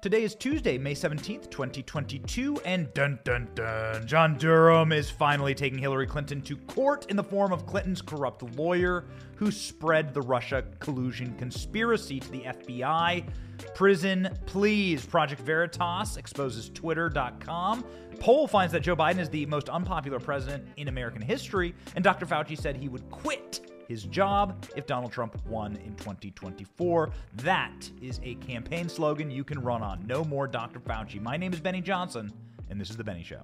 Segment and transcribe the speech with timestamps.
[0.00, 5.76] Today is Tuesday, May 17th, 2022, and dun dun dun, John Durham is finally taking
[5.76, 10.62] Hillary Clinton to court in the form of Clinton's corrupt lawyer who spread the Russia
[10.78, 13.24] collusion conspiracy to the FBI.
[13.74, 15.04] Prison, please.
[15.04, 17.84] Project Veritas exposes Twitter.com.
[18.20, 22.24] Poll finds that Joe Biden is the most unpopular president in American history, and Dr.
[22.24, 27.10] Fauci said he would quit his job if Donald Trump won in 2024.
[27.36, 30.06] That is a campaign slogan you can run on.
[30.06, 30.78] No more Dr.
[30.78, 31.20] Fauci.
[31.20, 32.30] My name is Benny Johnson,
[32.68, 33.40] and this is The Benny Show.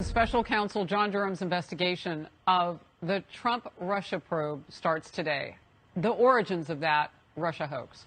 [0.00, 5.56] Special counsel John Durham's investigation of the Trump Russia probe starts today.
[5.96, 8.06] The origins of that Russia hoax.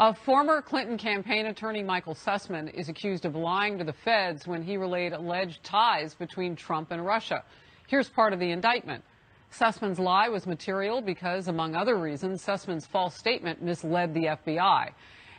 [0.00, 4.62] A former Clinton campaign attorney, Michael Sussman, is accused of lying to the feds when
[4.62, 7.44] he relayed alleged ties between Trump and Russia.
[7.88, 9.02] Here's part of the indictment.
[9.52, 14.90] Sussman's lie was material because, among other reasons, Sussman's false statement misled the FBI.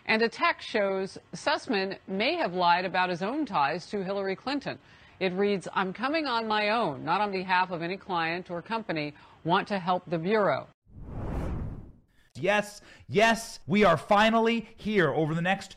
[0.05, 4.79] And a text shows Sussman may have lied about his own ties to Hillary Clinton.
[5.19, 9.13] It reads, I'm coming on my own, not on behalf of any client or company,
[9.43, 10.67] want to help the Bureau.
[12.35, 15.75] Yes, yes, we are finally here over the next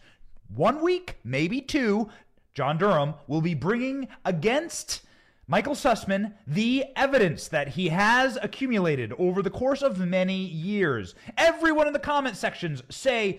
[0.55, 2.09] one week, maybe two.
[2.55, 5.03] John Durham will be bringing against
[5.53, 11.15] Michael Sussman the evidence that he has accumulated over the course of many years.
[11.37, 13.39] Everyone in the comment sections say,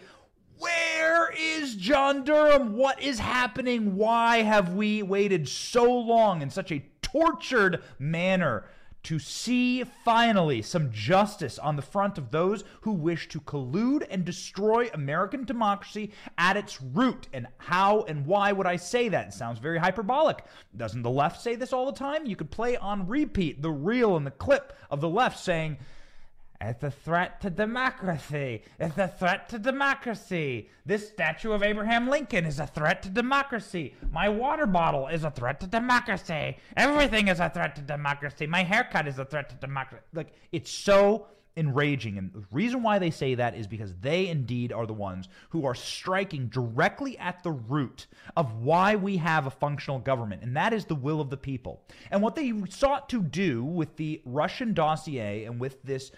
[0.59, 2.77] where is John Durham?
[2.77, 3.95] What is happening?
[3.95, 8.65] Why have we waited so long in such a tortured manner
[9.03, 14.25] to see finally some justice on the front of those who wish to collude and
[14.25, 17.27] destroy American democracy at its root.
[17.33, 19.27] And how and why would I say that?
[19.27, 20.45] It sounds very hyperbolic.
[20.75, 22.25] Doesn't the left say this all the time?
[22.25, 25.77] You could play on repeat the reel and the clip of the left saying,
[26.69, 28.63] it's a threat to democracy.
[28.79, 30.69] It's a threat to democracy.
[30.85, 33.95] This statue of Abraham Lincoln is a threat to democracy.
[34.11, 36.57] My water bottle is a threat to democracy.
[36.77, 38.47] Everything is a threat to democracy.
[38.47, 40.03] My haircut is a threat to democracy.
[40.13, 42.17] Like, it's so enraging.
[42.17, 45.65] And the reason why they say that is because they indeed are the ones who
[45.65, 50.73] are striking directly at the root of why we have a functional government, and that
[50.73, 51.83] is the will of the people.
[52.11, 56.11] And what they sought to do with the Russian dossier and with this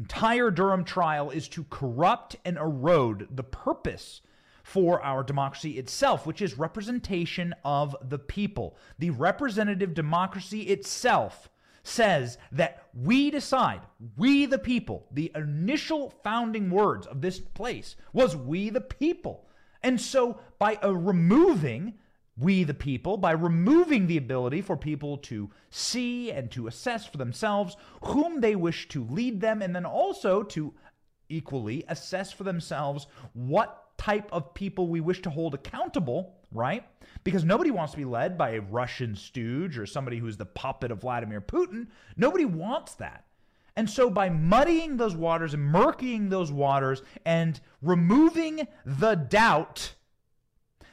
[0.00, 4.22] entire Durham trial is to corrupt and erode the purpose
[4.62, 8.78] for our democracy itself, which is representation of the people.
[8.98, 11.50] The representative democracy itself
[11.82, 13.82] says that we decide,
[14.16, 19.50] we the people, the initial founding words of this place was we the people.
[19.82, 21.94] And so by uh, removing
[22.40, 27.18] we the people by removing the ability for people to see and to assess for
[27.18, 30.74] themselves whom they wish to lead them, and then also to
[31.28, 36.84] equally assess for themselves what type of people we wish to hold accountable, right?
[37.22, 40.90] Because nobody wants to be led by a Russian stooge or somebody who's the puppet
[40.90, 41.88] of Vladimir Putin.
[42.16, 43.26] Nobody wants that.
[43.76, 49.94] And so, by muddying those waters and murkying those waters and removing the doubt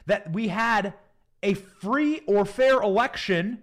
[0.06, 0.94] that we had
[1.42, 3.62] a free or fair election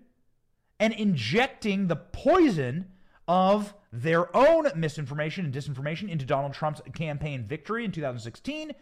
[0.79, 2.87] and injecting the poison
[3.27, 8.73] of their own misinformation and disinformation into Donald Trump's campaign victory in 2016.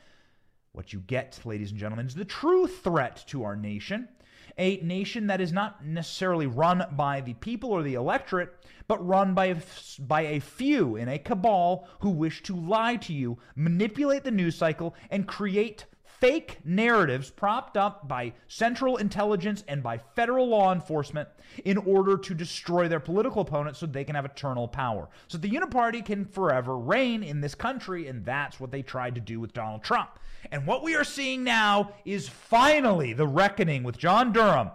[0.72, 4.10] What you get, ladies and gentlemen, is the true threat to our nation.
[4.58, 8.54] A nation that is not necessarily run by the people or the electorate,
[8.88, 9.58] but run by a,
[10.00, 14.56] by a few in a cabal who wish to lie to you, manipulate the news
[14.56, 15.86] cycle, and create
[16.24, 21.28] fake narratives propped up by central intelligence and by federal law enforcement
[21.66, 25.10] in order to destroy their political opponents so they can have eternal power.
[25.28, 29.22] So the Uniparty can forever reign in this country, and that's what they tried to
[29.22, 30.12] do with Donald Trump.
[30.50, 34.72] And what we are seeing now is finally the reckoning with John Durham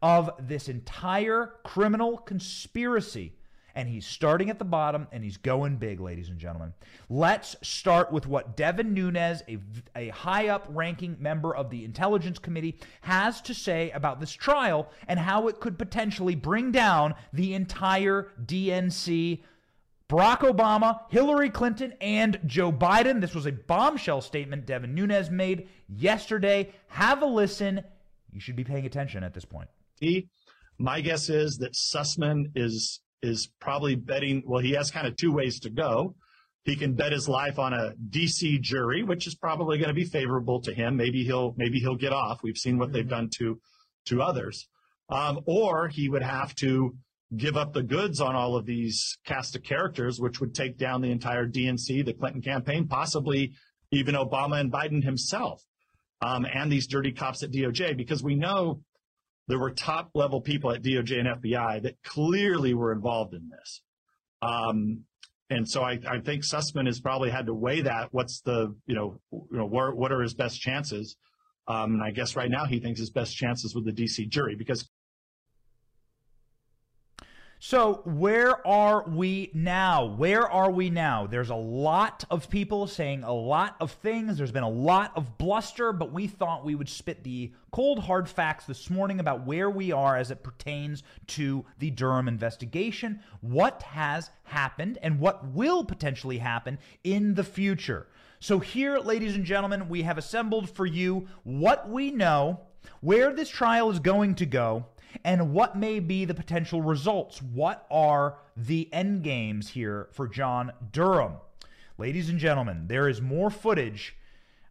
[0.00, 3.34] of this entire criminal conspiracy
[3.78, 6.74] and he's starting at the bottom and he's going big, ladies and gentlemen.
[7.08, 9.58] Let's start with what Devin Nunes, a,
[9.94, 14.90] a high up ranking member of the Intelligence Committee, has to say about this trial
[15.06, 19.44] and how it could potentially bring down the entire DNC.
[20.08, 23.20] Barack Obama, Hillary Clinton, and Joe Biden.
[23.20, 26.72] This was a bombshell statement Devin Nunes made yesterday.
[26.88, 27.84] Have a listen.
[28.32, 29.68] You should be paying attention at this point.
[30.80, 35.32] My guess is that Sussman is is probably betting, well, he has kind of two
[35.32, 36.14] ways to go.
[36.64, 40.04] He can bet his life on a DC jury, which is probably going to be
[40.04, 40.96] favorable to him.
[40.96, 42.42] Maybe he'll maybe he'll get off.
[42.42, 43.10] We've seen what they've mm-hmm.
[43.10, 43.60] done to
[44.06, 44.68] to others.
[45.08, 46.94] Um, or he would have to
[47.36, 51.00] give up the goods on all of these cast of characters, which would take down
[51.00, 53.52] the entire DNC, the Clinton campaign, possibly
[53.90, 55.62] even Obama and Biden himself.
[56.20, 58.80] um, and these dirty cops at DOJ because we know
[59.48, 63.82] there were top level people at DOJ and FBI that clearly were involved in this.
[64.42, 65.04] Um,
[65.50, 68.08] and so I, I, think Sussman has probably had to weigh that.
[68.12, 71.16] What's the, you know, you know, where, what are his best chances?
[71.66, 74.54] Um, and I guess right now he thinks his best chances with the DC jury
[74.54, 74.88] because
[77.60, 80.04] so, where are we now?
[80.04, 81.26] Where are we now?
[81.26, 84.38] There's a lot of people saying a lot of things.
[84.38, 88.28] There's been a lot of bluster, but we thought we would spit the cold, hard
[88.28, 93.82] facts this morning about where we are as it pertains to the Durham investigation, what
[93.82, 98.06] has happened, and what will potentially happen in the future.
[98.38, 102.60] So, here, ladies and gentlemen, we have assembled for you what we know,
[103.00, 104.86] where this trial is going to go
[105.24, 107.42] and what may be the potential results.
[107.42, 111.34] What are the end games here for John Durham?
[111.96, 114.16] Ladies and gentlemen, there is more footage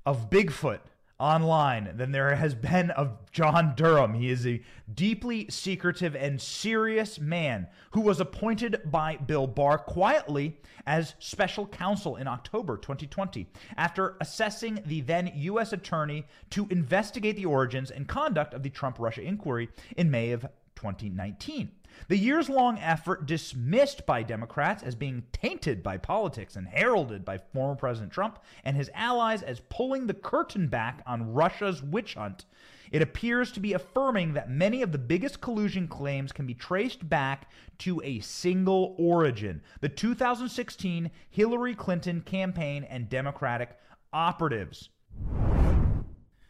[0.05, 0.79] of Bigfoot
[1.19, 4.13] online than there has been of John Durham.
[4.13, 4.61] He is a
[4.93, 12.15] deeply secretive and serious man who was appointed by Bill Barr quietly as special counsel
[12.15, 13.47] in October 2020
[13.77, 15.73] after assessing the then U.S.
[15.73, 20.45] attorney to investigate the origins and conduct of the Trump Russia inquiry in May of
[20.77, 21.71] 2019.
[22.07, 27.39] The years long effort, dismissed by Democrats as being tainted by politics and heralded by
[27.39, 32.45] former President Trump and his allies as pulling the curtain back on Russia's witch hunt,
[32.91, 37.09] it appears to be affirming that many of the biggest collusion claims can be traced
[37.09, 37.49] back
[37.79, 43.77] to a single origin the 2016 Hillary Clinton campaign and Democratic
[44.13, 44.89] operatives.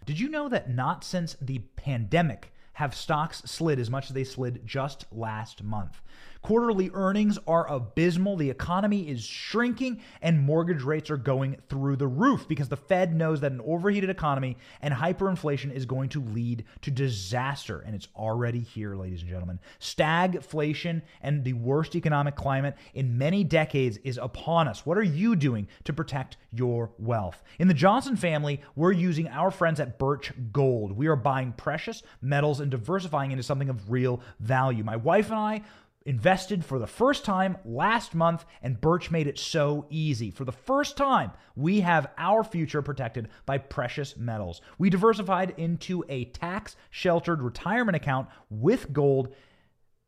[0.05, 4.23] Did you know that not since the pandemic have stocks slid as much as they
[4.23, 5.99] slid just last month.
[6.41, 8.37] Quarterly earnings are abysmal.
[8.37, 13.15] The economy is shrinking and mortgage rates are going through the roof because the Fed
[13.15, 17.79] knows that an overheated economy and hyperinflation is going to lead to disaster.
[17.79, 19.59] And it's already here, ladies and gentlemen.
[19.79, 24.85] Stagflation and the worst economic climate in many decades is upon us.
[24.85, 27.43] What are you doing to protect your wealth?
[27.59, 30.91] In the Johnson family, we're using our friends at Birch Gold.
[30.91, 34.83] We are buying precious metals and diversifying into something of real value.
[34.83, 35.61] My wife and I
[36.07, 40.31] invested for the first time last month, and Birch made it so easy.
[40.31, 44.61] For the first time, we have our future protected by precious metals.
[44.77, 49.35] We diversified into a tax sheltered retirement account with gold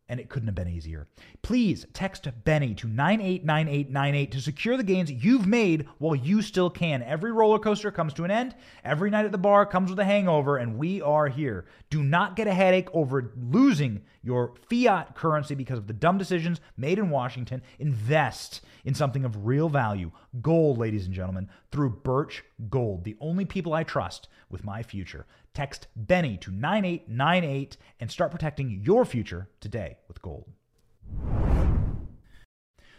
[0.10, 1.08] and it couldn't have been easier.
[1.44, 7.04] Please text Benny to 989898 to secure the gains you've made while you still can.
[7.04, 8.56] Every roller coaster comes to an end.
[8.84, 11.68] Every night at the bar comes with a hangover, and we are here.
[11.92, 16.60] Do not get a headache over losing your fiat currency because of the dumb decisions
[16.76, 17.62] made in Washington.
[17.78, 20.12] Invest in something of real value.
[20.42, 25.26] Gold, ladies and gentlemen, through Birch Gold, the only people I trust with my future.
[25.60, 30.48] Text Benny to 9898 and start protecting your future today with gold.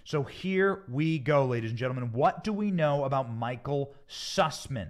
[0.05, 2.13] So here we go, ladies and gentlemen.
[2.13, 4.89] What do we know about Michael Sussman?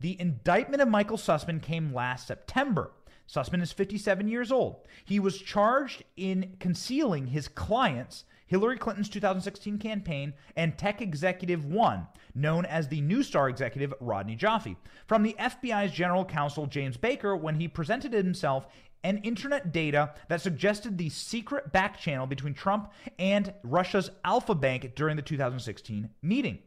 [0.00, 2.92] The indictment of Michael Sussman came last September.
[3.26, 4.86] Sussman is 57 years old.
[5.06, 12.08] He was charged in concealing his client's Hillary Clinton's 2016 campaign, and tech executive one,
[12.34, 17.60] known as the Neustar executive Rodney Joffe, from the FBI's general counsel James Baker when
[17.60, 18.66] he presented himself
[19.04, 24.92] and internet data that suggested the secret back channel between Trump and Russia's Alfa Bank
[24.96, 26.58] during the 2016 meeting.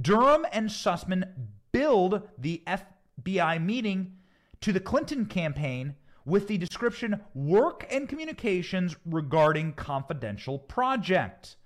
[0.00, 1.28] Durham and Sussman
[1.72, 4.16] billed the FBI meeting
[4.60, 11.56] to the Clinton campaign with the description work and communications regarding confidential project.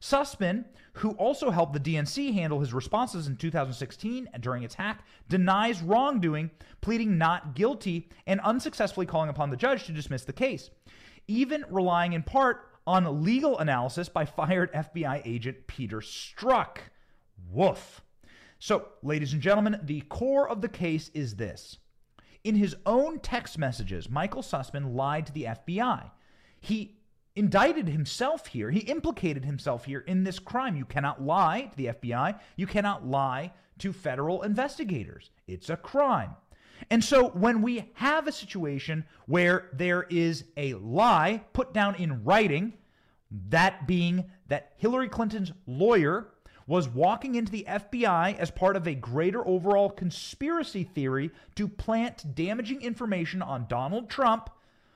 [0.00, 5.80] Sussman, who also helped the DNC handle his responses in 2016 during its hack, denies
[5.80, 6.50] wrongdoing,
[6.82, 10.68] pleading not guilty, and unsuccessfully calling upon the judge to dismiss the case,
[11.26, 16.76] even relying in part on legal analysis by fired FBI agent Peter Strzok.
[17.50, 18.02] Woof.
[18.58, 21.78] So, ladies and gentlemen, the core of the case is this.
[22.44, 26.10] In his own text messages, Michael Sussman lied to the FBI.
[26.60, 26.98] He
[27.34, 28.70] indicted himself here.
[28.70, 30.76] He implicated himself here in this crime.
[30.76, 32.38] You cannot lie to the FBI.
[32.56, 35.30] You cannot lie to federal investigators.
[35.46, 36.36] It's a crime.
[36.90, 42.24] And so when we have a situation where there is a lie put down in
[42.24, 42.74] writing,
[43.48, 46.28] that being that Hillary Clinton's lawyer
[46.66, 52.34] was walking into the FBI as part of a greater overall conspiracy theory to plant
[52.34, 54.50] damaging information on Donald Trump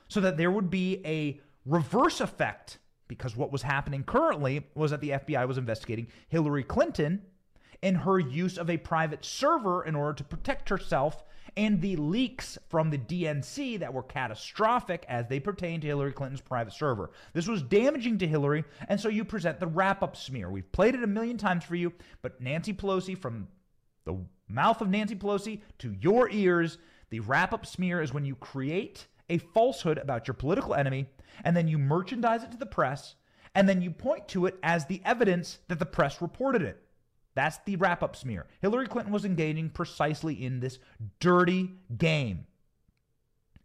[0.09, 2.79] so that there would be a reverse effect.
[3.07, 7.23] Because what was happening currently was that the FBI was investigating Hillary Clinton
[7.83, 11.25] and her use of a private server in order to protect herself
[11.57, 16.41] and the leaks from the DNC that were catastrophic as they pertain to Hillary Clinton's
[16.41, 17.11] private server.
[17.33, 20.51] This was damaging to Hillary, and so you present the wrap up smear.
[20.51, 23.49] We've played it a million times for you, but Nancy Pelosi, from
[24.05, 24.17] the
[24.49, 26.79] mouth of Nancy Pelosi to your ears,
[27.11, 31.07] the wrap up smear is when you create a falsehood about your political enemy
[31.45, 33.15] and then you merchandise it to the press
[33.55, 36.83] and then you point to it as the evidence that the press reported it.
[37.39, 38.47] That's the wrap up smear.
[38.61, 40.81] Hillary Clinton was engaging precisely in this
[41.21, 42.49] dirty game.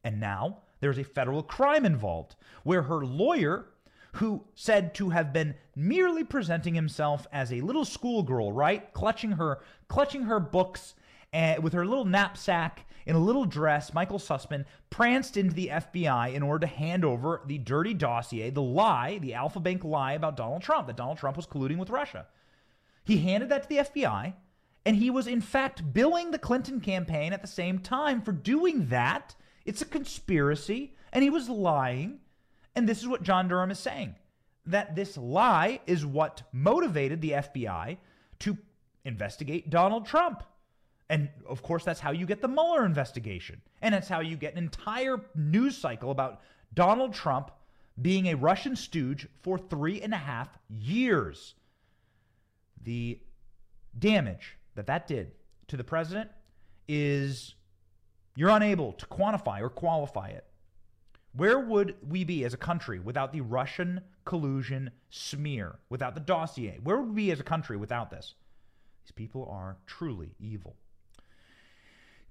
[0.03, 3.65] And now there's a federal crime involved where her lawyer,
[4.12, 8.94] who said to have been merely presenting himself as a little schoolgirl, right?
[8.94, 10.94] Clutching her clutching her books
[11.32, 16.36] and with her little knapsack in a little dress, Michael Sussman pranced into the FBI
[16.36, 20.38] in order to hand over the dirty dossier, the lie, the Alfa Bank lie about
[20.38, 22.27] Donald Trump, that Donald Trump was colluding with Russia.
[23.03, 24.33] He handed that to the FBI,
[24.86, 28.88] and he was in fact billing the Clinton campaign at the same time for doing
[28.88, 29.36] that.
[29.65, 32.19] It's a conspiracy, and he was lying.
[32.75, 34.15] And this is what John Durham is saying
[34.65, 37.98] that this lie is what motivated the FBI
[38.39, 38.57] to
[39.03, 40.43] investigate Donald Trump.
[41.10, 43.62] And of course, that's how you get the Mueller investigation.
[43.81, 46.41] And that's how you get an entire news cycle about
[46.74, 47.51] Donald Trump
[48.01, 51.55] being a Russian stooge for three and a half years.
[52.83, 53.19] The
[53.97, 55.31] damage that that did
[55.67, 56.29] to the president
[56.87, 57.55] is
[58.35, 60.45] you're unable to quantify or qualify it.
[61.35, 66.79] Where would we be as a country without the Russian collusion smear, without the dossier?
[66.83, 68.35] Where would we be as a country without this?
[69.03, 70.75] These people are truly evil.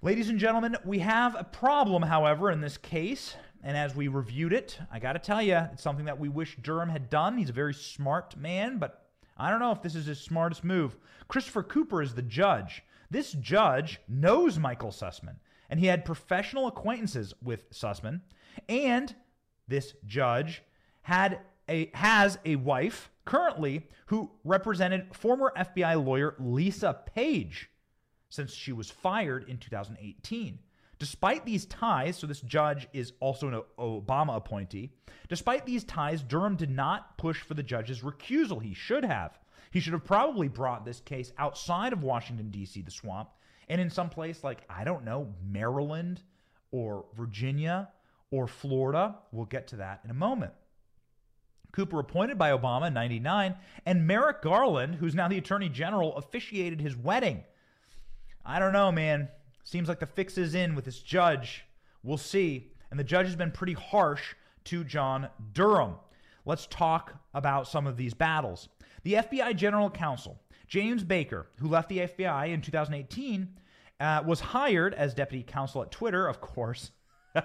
[0.01, 3.37] Ladies and gentlemen, we have a problem, however, in this case.
[3.63, 6.57] And as we reviewed it, I got to tell you, it's something that we wish
[6.61, 7.39] Durham had done.
[7.39, 9.02] He's a very smart man, but
[9.37, 10.97] I don't know if this is his smartest move.
[11.29, 12.83] Christopher Cooper is the judge.
[13.11, 15.37] This judge knows Michael Sussman,
[15.69, 18.21] and he had professional acquaintances with Sussman.
[18.69, 19.15] And
[19.69, 20.63] this judge
[21.03, 27.71] had a has a wife currently who represented former FBI lawyer Lisa Page
[28.29, 30.59] since she was fired in 2018.
[31.03, 34.93] Despite these ties, so this judge is also an Obama appointee,
[35.29, 38.63] despite these ties, Durham did not push for the judge's recusal.
[38.63, 39.37] He should have.
[39.73, 43.31] He should have probably brought this case outside of Washington, D.C., the swamp,
[43.69, 46.23] and in some place like, I don't know, Maryland
[46.71, 47.89] or Virginia
[48.31, 49.17] or Florida.
[49.33, 50.53] We'll get to that in a moment.
[51.73, 53.57] Cooper appointed by Obama in 99,
[53.87, 57.43] and Merrick Garland, who's now the Attorney General, officiated his wedding.
[58.45, 59.31] I don't know, man.
[59.65, 61.65] Seems like the fix is in with this judge.
[62.03, 62.73] We'll see.
[62.91, 65.95] And the judge has been pretty harsh to John Durham.
[66.45, 68.69] Let's talk about some of these battles.
[69.05, 73.49] The FBI General Counsel, James Baker, who left the FBI in 2018,
[74.01, 76.91] uh, was hired as deputy counsel at Twitter, of course,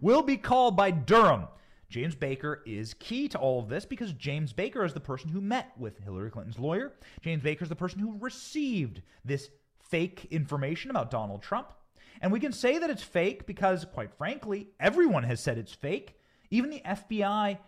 [0.00, 1.46] will be called by Durham.
[1.88, 5.40] James Baker is key to all of this because James Baker is the person who
[5.40, 6.92] met with Hillary Clinton's lawyer.
[7.20, 9.50] James Baker is the person who received this
[9.90, 11.72] fake information about Donald Trump.
[12.20, 16.18] And we can say that it's fake because, quite frankly, everyone has said it's fake.
[16.50, 17.58] Even the FBI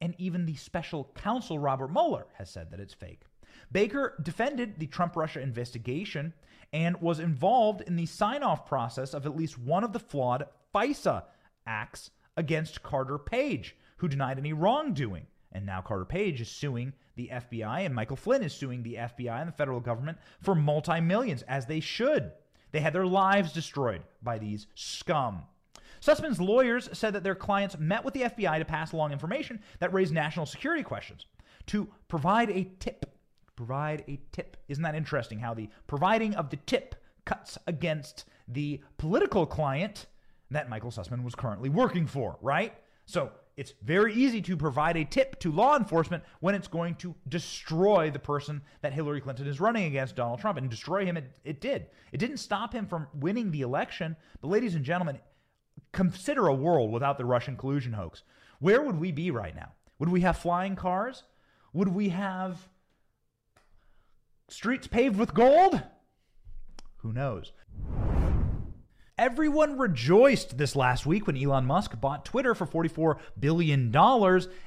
[0.00, 3.22] and even the special counsel, Robert Mueller, has said that it's fake.
[3.70, 6.32] Baker defended the Trump Russia investigation
[6.72, 10.44] and was involved in the sign off process of at least one of the flawed
[10.74, 11.24] FISA
[11.66, 15.26] acts against Carter Page, who denied any wrongdoing.
[15.52, 19.40] And now Carter Page is suing the FBI, and Michael Flynn is suing the FBI
[19.40, 22.32] and the federal government for multi millions, as they should.
[22.72, 25.42] They had their lives destroyed by these scum.
[26.00, 29.92] Sussman's lawyers said that their clients met with the FBI to pass along information that
[29.92, 31.26] raised national security questions,
[31.66, 33.06] to provide a tip.
[33.56, 34.56] Provide a tip.
[34.68, 40.06] Isn't that interesting how the providing of the tip cuts against the political client
[40.50, 42.74] that Michael Sussman was currently working for, right?
[43.06, 47.12] So it's very easy to provide a tip to law enforcement when it's going to
[47.28, 51.16] destroy the person that Hillary Clinton is running against, Donald Trump, and destroy him.
[51.16, 51.88] It, it did.
[52.12, 54.14] It didn't stop him from winning the election.
[54.40, 55.18] But, ladies and gentlemen,
[55.90, 58.22] consider a world without the Russian collusion hoax.
[58.60, 59.72] Where would we be right now?
[59.98, 61.24] Would we have flying cars?
[61.72, 62.68] Would we have
[64.46, 65.82] streets paved with gold?
[66.98, 67.50] Who knows?
[69.18, 73.92] Everyone rejoiced this last week when Elon Musk bought Twitter for $44 billion,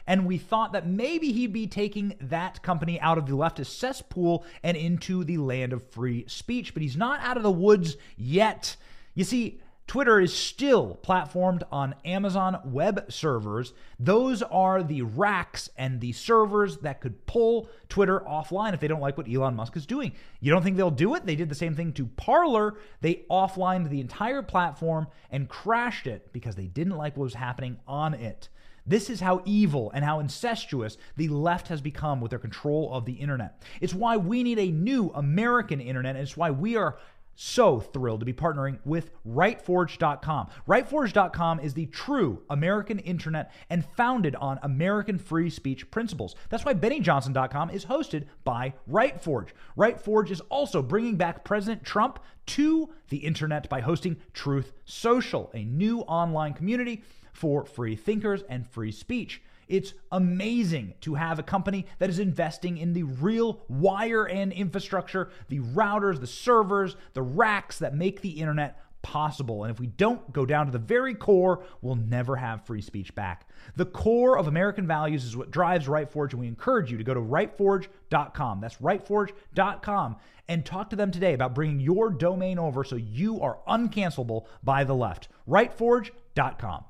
[0.05, 4.43] and we thought that maybe he'd be taking that company out of the leftist cesspool
[4.61, 8.75] and into the land of free speech, but he's not out of the woods yet.
[9.13, 13.73] You see, Twitter is still platformed on Amazon web servers.
[13.99, 19.01] Those are the racks and the servers that could pull Twitter offline if they don't
[19.01, 20.13] like what Elon Musk is doing.
[20.39, 21.25] You don't think they'll do it?
[21.25, 22.75] They did the same thing to Parler.
[23.01, 27.77] They offlined the entire platform and crashed it because they didn't like what was happening
[27.85, 28.47] on it.
[28.85, 33.05] This is how evil and how incestuous the left has become with their control of
[33.05, 33.61] the internet.
[33.79, 36.97] It's why we need a new American internet, and it's why we are
[37.35, 40.47] so thrilled to be partnering with rightforge.com.
[40.67, 46.35] Rightforge.com is the true American internet and founded on American free speech principles.
[46.49, 49.49] That's why BennyJohnson.com is hosted by Rightforge.
[49.77, 55.63] Rightforge is also bringing back President Trump to the internet by hosting Truth Social, a
[55.63, 59.41] new online community for free thinkers and free speech.
[59.71, 65.29] It's amazing to have a company that is investing in the real wire and infrastructure,
[65.47, 69.63] the routers, the servers, the racks that make the internet possible.
[69.63, 73.15] And if we don't go down to the very core, we'll never have free speech
[73.15, 73.47] back.
[73.77, 77.13] The core of American values is what drives RightForge, and we encourage you to go
[77.13, 78.59] to rightforge.com.
[78.59, 80.17] That's rightforge.com
[80.49, 84.83] and talk to them today about bringing your domain over so you are uncancelable by
[84.83, 85.29] the left.
[85.47, 86.83] Rightforge.com.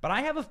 [0.00, 0.48] But I have a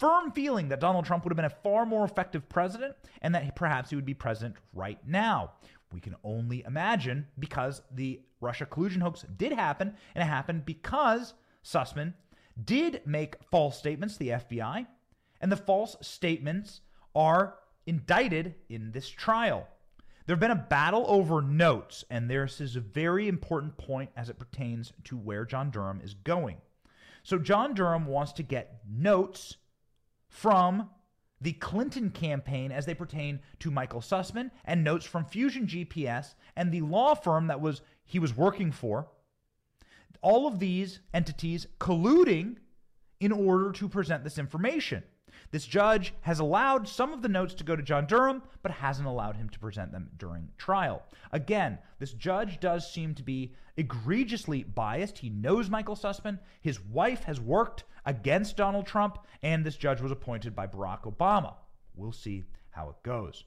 [0.00, 3.54] firm feeling that Donald Trump would have been a far more effective president and that
[3.54, 5.52] perhaps he would be president right now.
[5.92, 11.34] We can only imagine because the Russia collusion hoax did happen, and it happened because
[11.62, 12.14] Sussman
[12.64, 14.86] did make false statements to the FBI,
[15.40, 16.80] and the false statements
[17.14, 19.66] are indicted in this trial.
[20.26, 24.30] There have been a battle over notes, and this is a very important point as
[24.30, 26.58] it pertains to where John Durham is going.
[27.22, 29.56] So, John Durham wants to get notes
[30.30, 30.88] from
[31.40, 36.70] the Clinton campaign as they pertain to Michael Sussman and notes from Fusion GPS and
[36.70, 39.08] the law firm that was he was working for.
[40.22, 42.56] All of these entities colluding
[43.20, 45.02] in order to present this information.
[45.50, 49.08] This judge has allowed some of the notes to go to John Durham, but hasn't
[49.08, 51.02] allowed him to present them during trial.
[51.32, 55.18] Again, this judge does seem to be egregiously biased.
[55.18, 56.38] He knows Michael Sussman.
[56.60, 61.54] His wife has worked against Donald Trump, and this judge was appointed by Barack Obama.
[61.96, 63.44] We'll see how it goes.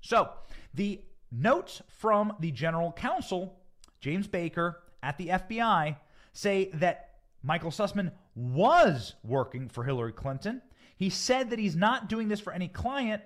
[0.00, 0.30] So,
[0.74, 3.60] the notes from the general counsel,
[4.00, 5.96] James Baker, at the FBI
[6.32, 7.10] say that
[7.42, 10.62] Michael Sussman was working for Hillary Clinton
[11.00, 13.22] he said that he's not doing this for any client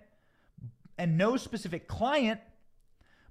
[0.97, 2.41] and no specific client,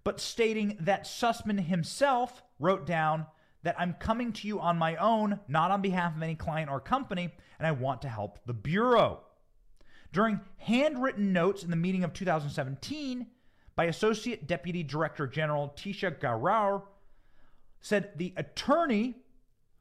[0.04, 3.26] but stating that Sussman himself wrote down
[3.64, 6.82] that I'm coming to you on my own, not on behalf of any client or
[6.82, 9.22] company, and I want to help the Bureau.
[10.12, 13.26] During handwritten notes in the meeting of 2017
[13.78, 16.82] by Associate Deputy Director General Tisha Garar,
[17.80, 19.16] said the attorney,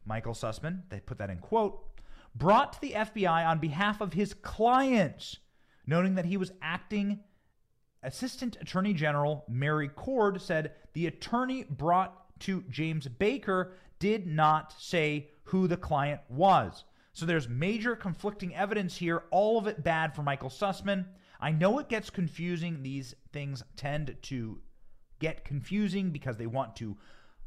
[0.06, 1.91] Michael Sussman, they put that in quote,
[2.34, 5.38] brought to the FBI on behalf of his clients,
[5.86, 7.20] noting that he was acting.
[8.02, 15.30] Assistant Attorney General Mary McCord said the attorney brought to James Baker did not say
[15.44, 16.84] who the client was.
[17.12, 21.06] So there's major conflicting evidence here, all of it bad for Michael Sussman.
[21.40, 22.82] I know it gets confusing.
[22.82, 24.60] These things tend to
[25.18, 26.96] get confusing because they want to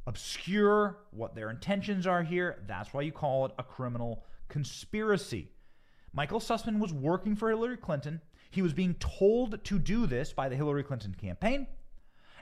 [0.08, 2.64] obscure what their intentions are here.
[2.68, 5.52] That's why you call it a criminal conspiracy.
[6.14, 8.22] Michael Sussman was working for Hillary Clinton.
[8.50, 11.68] He was being told to do this by the Hillary Clinton campaign.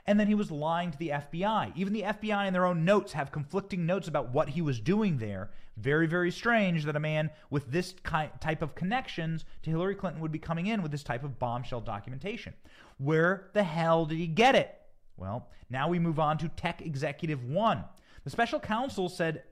[0.06, 1.72] And then he was lying to the FBI.
[1.74, 5.16] Even the FBI in their own notes have conflicting notes about what he was doing
[5.16, 5.50] there.
[5.78, 10.30] Very, very strange that a man with this type of connections to Hillary Clinton would
[10.30, 12.54] be coming in with this type of bombshell documentation.
[12.98, 14.78] Where the hell did he get it?
[15.16, 17.84] Well, now we move on to Tech Executive One.
[18.24, 19.44] The special counsel said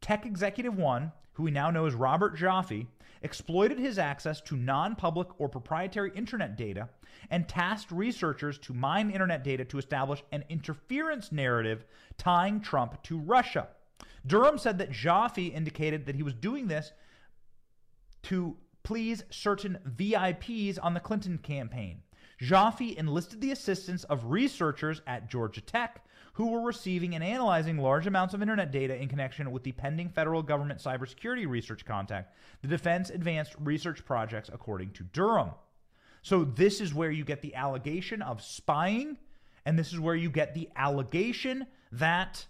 [0.00, 2.86] Tech Executive One who we now know as Robert Joffe,
[3.22, 6.90] exploited his access to non public or proprietary internet data
[7.30, 11.86] and tasked researchers to mine internet data to establish an interference narrative
[12.18, 13.68] tying Trump to Russia.
[14.26, 16.92] Durham said that Joffe indicated that he was doing this
[18.24, 22.02] to please certain VIPs on the Clinton campaign.
[22.38, 26.04] Joffe enlisted the assistance of researchers at Georgia Tech
[26.40, 30.08] who were receiving and analyzing large amounts of internet data in connection with the pending
[30.08, 35.50] federal government cybersecurity research contact, the Defense Advanced Research Projects, according to Durham.
[36.22, 39.18] So, this is where you get the allegation of spying,
[39.66, 42.46] and this is where you get the allegation that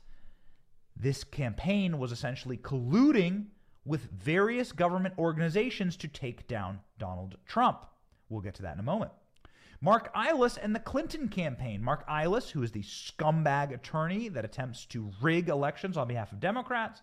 [0.94, 3.46] this campaign was essentially colluding
[3.84, 7.86] with various government organizations to take down Donald Trump.
[8.28, 9.10] We'll get to that in a moment.
[9.82, 11.82] Marc Elias and the Clinton campaign.
[11.82, 16.40] Marc Elias, who is the scumbag attorney that attempts to rig elections on behalf of
[16.40, 17.00] Democrats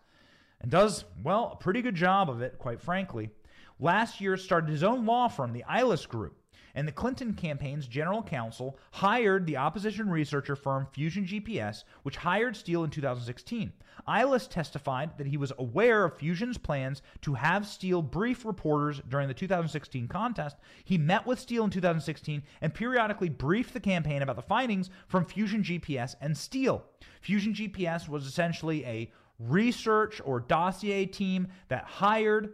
[0.62, 3.32] and does, well, a pretty good job of it, quite frankly,
[3.80, 6.37] last year started his own law firm, the Elias Group
[6.78, 12.56] and the Clinton campaign's general counsel hired the opposition researcher firm Fusion GPS, which hired
[12.56, 13.74] Steele in 2016.
[14.06, 19.28] Elias testified that he was aware of Fusion's plans to have Steele brief reporters during
[19.28, 20.58] the 2016 contest.
[20.86, 25.26] He met with Steele in 2016 and periodically briefed the campaign about the findings from
[25.26, 26.86] Fusion GPS and Steele.
[27.22, 32.54] Fusion GPS was essentially a research or dossier team that hired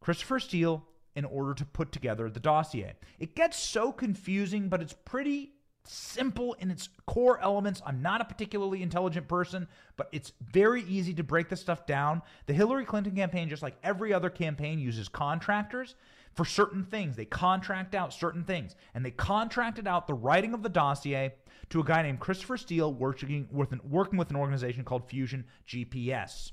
[0.00, 0.86] Christopher Steele
[1.20, 2.94] in order to put together the dossier.
[3.18, 5.52] It gets so confusing, but it's pretty
[5.84, 7.82] simple in its core elements.
[7.84, 12.22] I'm not a particularly intelligent person, but it's very easy to break this stuff down.
[12.46, 15.94] The Hillary Clinton campaign, just like every other campaign, uses contractors
[16.34, 17.16] for certain things.
[17.16, 21.34] They contract out certain things, and they contracted out the writing of the dossier
[21.68, 25.44] to a guy named Christopher Steele working with an, working with an organization called Fusion
[25.68, 26.52] GPS.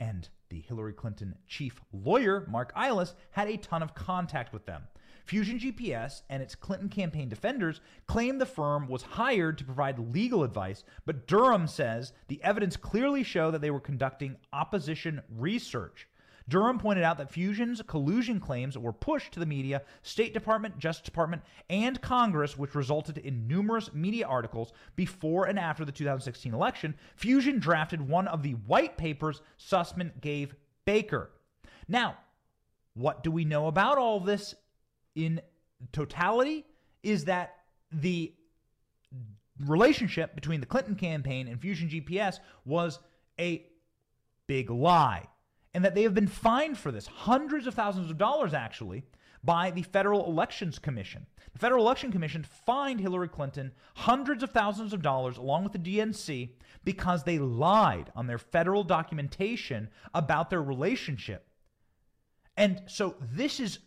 [0.00, 4.84] And the Hillary Clinton chief lawyer, Marc Elias, had a ton of contact with them.
[5.24, 10.44] Fusion GPS and its Clinton campaign defenders claim the firm was hired to provide legal
[10.44, 16.06] advice, but Durham says the evidence clearly show that they were conducting opposition research.
[16.48, 21.04] Durham pointed out that Fusion's collusion claims were pushed to the media, State Department, Justice
[21.04, 26.94] Department, and Congress, which resulted in numerous media articles before and after the 2016 election.
[27.16, 30.54] Fusion drafted one of the white papers Sussman gave
[30.84, 31.30] Baker.
[31.88, 32.16] Now,
[32.92, 34.54] what do we know about all this
[35.14, 35.40] in
[35.92, 36.66] totality?
[37.02, 37.56] Is that
[37.90, 38.34] the
[39.66, 42.98] relationship between the Clinton campaign and Fusion GPS was
[43.38, 43.66] a
[44.46, 45.26] big lie
[45.74, 49.02] and that they have been fined for this, hundreds of thousands of dollars actually,
[49.42, 51.26] by the Federal Elections Commission.
[51.52, 55.78] The Federal Election Commission fined Hillary Clinton hundreds of thousands of dollars along with the
[55.78, 56.50] DNC
[56.84, 61.46] because they lied on their federal documentation about their relationship.
[62.56, 63.80] And so this is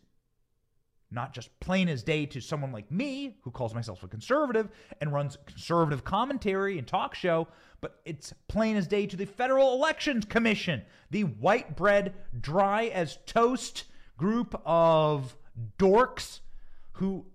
[1.12, 5.14] not just plain as day to someone like me, who calls myself a conservative and
[5.14, 7.48] runs conservative commentary and talk show,
[7.82, 13.20] but it's plain as day to the Federal Elections Commission, the white bread, dry as
[13.26, 13.86] toast
[14.18, 15.38] group of
[15.78, 16.40] dorks
[16.94, 17.26] who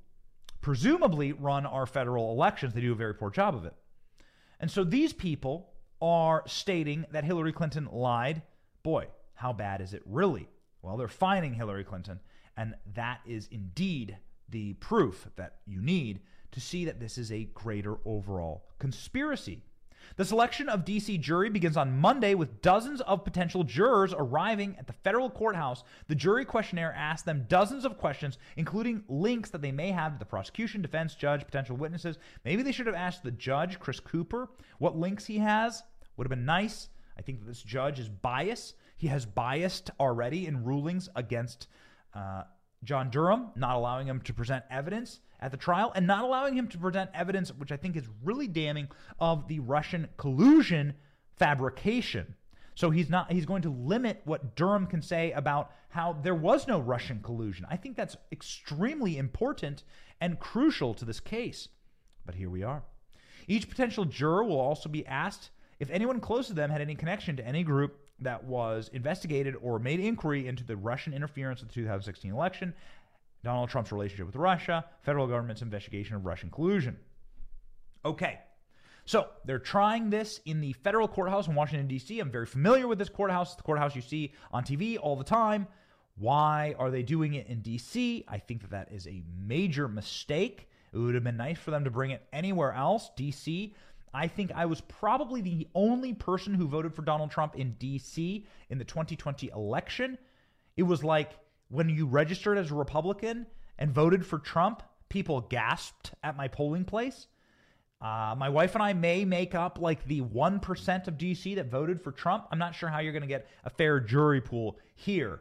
[0.61, 2.75] presumably run our federal elections.
[2.75, 3.75] They do a very poor job of it.
[4.61, 8.43] And so these people are stating that Hillary Clinton lied.
[8.83, 10.49] Boy, how bad is it really?
[10.83, 12.21] Well, they're fining Hillary Clinton,
[12.57, 14.17] and that is indeed
[14.49, 16.21] the proof that you need
[16.53, 19.63] to see that this is a greater overall conspiracy.
[20.17, 24.87] The selection of DC jury begins on Monday with dozens of potential jurors arriving at
[24.87, 25.85] the federal courthouse.
[26.09, 30.19] The jury questionnaire asks them dozens of questions, including links that they may have to
[30.19, 32.19] the prosecution, defense, judge, potential witnesses.
[32.45, 35.83] Maybe they should have asked the judge, Chris Cooper, what links he has.
[36.17, 36.89] Would have been nice.
[37.17, 38.75] I think that this judge is biased.
[38.97, 41.69] He has biased already in rulings against
[42.15, 42.45] uh,
[42.85, 46.69] John Durham, not allowing him to present evidence at the trial and not allowing him
[46.69, 50.95] to present evidence, which I think is really damning, of the Russian collusion
[51.37, 52.35] fabrication.
[52.75, 56.67] So he's not he's going to limit what Durham can say about how there was
[56.67, 57.67] no Russian collusion.
[57.69, 59.83] I think that's extremely important
[60.21, 61.69] and crucial to this case.
[62.25, 62.83] But here we are.
[63.47, 67.37] Each potential juror will also be asked if anyone close to them had any connection
[67.37, 71.75] to any group that was investigated or made inquiry into the Russian interference with the
[71.75, 72.75] 2016 election,
[73.45, 76.97] Donald Trump's relationship with Russia, federal government's investigation of Russian collusion.
[78.05, 78.39] Okay.
[79.05, 82.21] So they're trying this in the federal courthouse in Washington, D.C.
[82.21, 85.67] I'm very familiar with this courthouse, the courthouse you see on TV all the time.
[86.17, 88.25] Why are they doing it in D.C.?
[88.29, 90.69] I think that that is a major mistake.
[90.93, 93.11] It would have been nice for them to bring it anywhere else.
[93.17, 93.75] D.C.
[94.15, 98.47] I think I was probably the only person who voted for Donald Trump in D.C.
[98.69, 100.19] in the 2020 election.
[100.77, 101.33] It was like
[101.69, 103.47] when you registered as a Republican
[103.79, 107.27] and voted for Trump, people gasped at my polling place.
[108.03, 112.03] Uh, my wife and I may make up like the 1% of DC that voted
[112.03, 112.49] for Trump.
[112.51, 115.41] I'm not sure how you're going to get a fair jury pool here.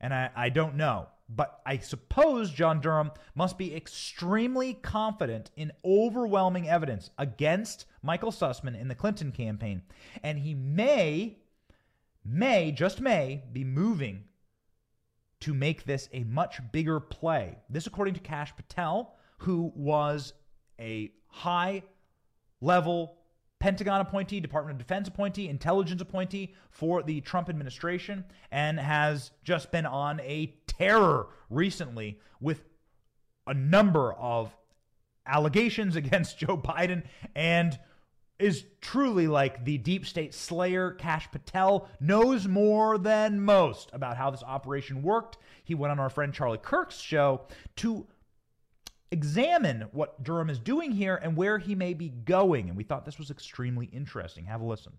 [0.00, 1.08] And I, I don't know.
[1.28, 8.80] But I suppose John Durham must be extremely confident in overwhelming evidence against Michael Sussman
[8.80, 9.82] in the Clinton campaign.
[10.22, 11.38] And he may,
[12.24, 14.24] may, just may, be moving
[15.40, 17.58] to make this a much bigger play.
[17.68, 20.32] This, according to Kash Patel, who was
[20.78, 21.82] a high
[22.60, 23.15] level
[23.58, 29.72] Pentagon appointee, Department of Defense appointee, intelligence appointee for the Trump administration, and has just
[29.72, 32.64] been on a terror recently with
[33.46, 34.54] a number of
[35.26, 37.78] allegations against Joe Biden and
[38.38, 40.90] is truly like the deep state slayer.
[40.90, 45.38] Kash Patel knows more than most about how this operation worked.
[45.64, 48.06] He went on our friend Charlie Kirk's show to
[49.10, 52.68] examine what Durham is doing here and where he may be going.
[52.68, 54.46] And we thought this was extremely interesting.
[54.46, 54.92] Have a listen.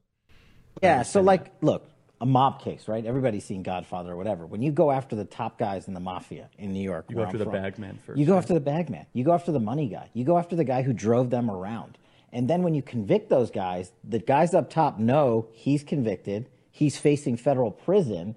[0.82, 1.90] Yeah, so like, look,
[2.22, 3.06] a mob case, right?
[3.06, 4.46] Everybody's seen Godfather or whatever.
[4.46, 7.24] When you go after the top guys in the mafia in New York, You go
[7.24, 8.40] after I'm the from, bagman first, You go right?
[8.40, 9.06] after the bagman.
[9.14, 10.10] You go after the money guy.
[10.14, 11.98] You go after the guy who drove them around.
[12.32, 16.50] And then when you convict those guys, the guys up top know he's convicted.
[16.72, 18.36] He's facing federal prison.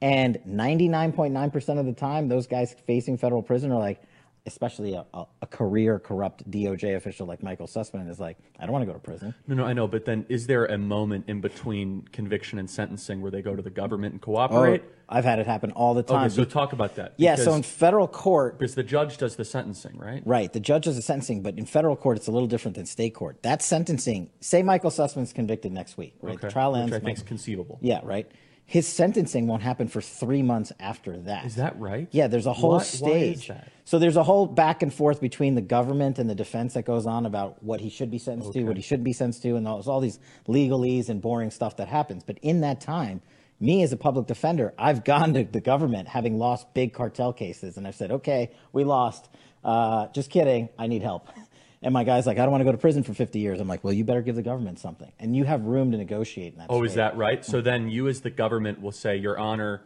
[0.00, 4.02] And 99.9% of the time, those guys facing federal prison are like,
[4.46, 8.82] especially a, a, career corrupt DOJ official like Michael Sussman is like, I don't want
[8.82, 9.34] to go to prison.
[9.46, 13.20] No, no, I know, but then is there a moment in between conviction and sentencing
[13.20, 14.82] where they go to the government and cooperate?
[14.84, 16.26] Oh, I've had it happen all the time.
[16.26, 17.14] okay, so talk about that.
[17.18, 20.22] yeah, so in federal court, because the judge does the sentencing, right?
[20.24, 20.52] Right.
[20.52, 23.14] The judge does the sentencing, but in federal court, it's a little different than state
[23.14, 23.42] court.
[23.42, 26.34] That sentencing, say Michael Sussman's convicted next week, right?
[26.34, 26.94] Okay, The trial which ends.
[26.94, 27.78] I think is conceivable.
[27.80, 28.30] Yeah, right.
[28.64, 31.44] His sentencing won't happen for three months after that.
[31.44, 32.08] Is that right?
[32.10, 33.48] Yeah, there's a whole is stage.
[33.48, 33.68] that?
[33.84, 37.04] So there's a whole back and forth between the government and the defense that goes
[37.04, 39.66] on about what he should be sentenced to, what he shouldn't be sentenced to, and
[39.66, 42.22] there's all these legalese and boring stuff that happens.
[42.24, 43.20] But in that time,
[43.60, 47.76] me as a public defender, I've gone to the government having lost big cartel cases,
[47.76, 49.28] and I've said, okay, we lost.
[49.64, 50.68] Uh, just kidding.
[50.78, 51.28] I need help.
[51.82, 53.58] And my guy's like, I don't want to go to prison for 50 years.
[53.60, 55.10] I'm like, well, you better give the government something.
[55.18, 57.44] And you have room to negotiate in that Oh, is that right?
[57.44, 59.82] So then you, as the government, will say, Your Honor,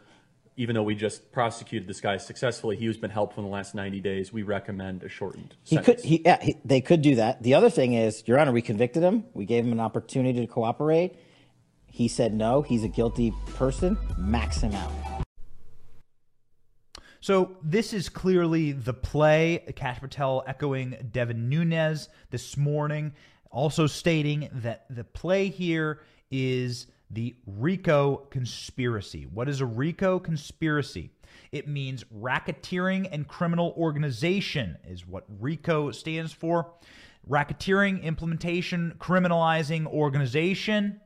[0.58, 3.74] even though we just prosecuted this guy successfully, he has been helpful in the last
[3.74, 4.32] 90 days.
[4.32, 6.02] We recommend a shortened He sentence.
[6.02, 7.42] could, he, yeah, he, they could do that.
[7.42, 9.24] The other thing is, Your Honor, we convicted him.
[9.32, 11.14] We gave him an opportunity to cooperate.
[11.90, 12.60] He said no.
[12.60, 13.96] He's a guilty person.
[14.18, 15.15] Max him out.
[17.26, 19.64] So this is clearly the play.
[19.74, 23.14] Kash Patel echoing Devin Nunes this morning,
[23.50, 29.26] also stating that the play here is the RICO conspiracy.
[29.26, 31.10] What is a RICO conspiracy?
[31.50, 36.74] It means racketeering and criminal organization is what RICO stands for.
[37.28, 41.00] Racketeering, implementation, criminalizing organization.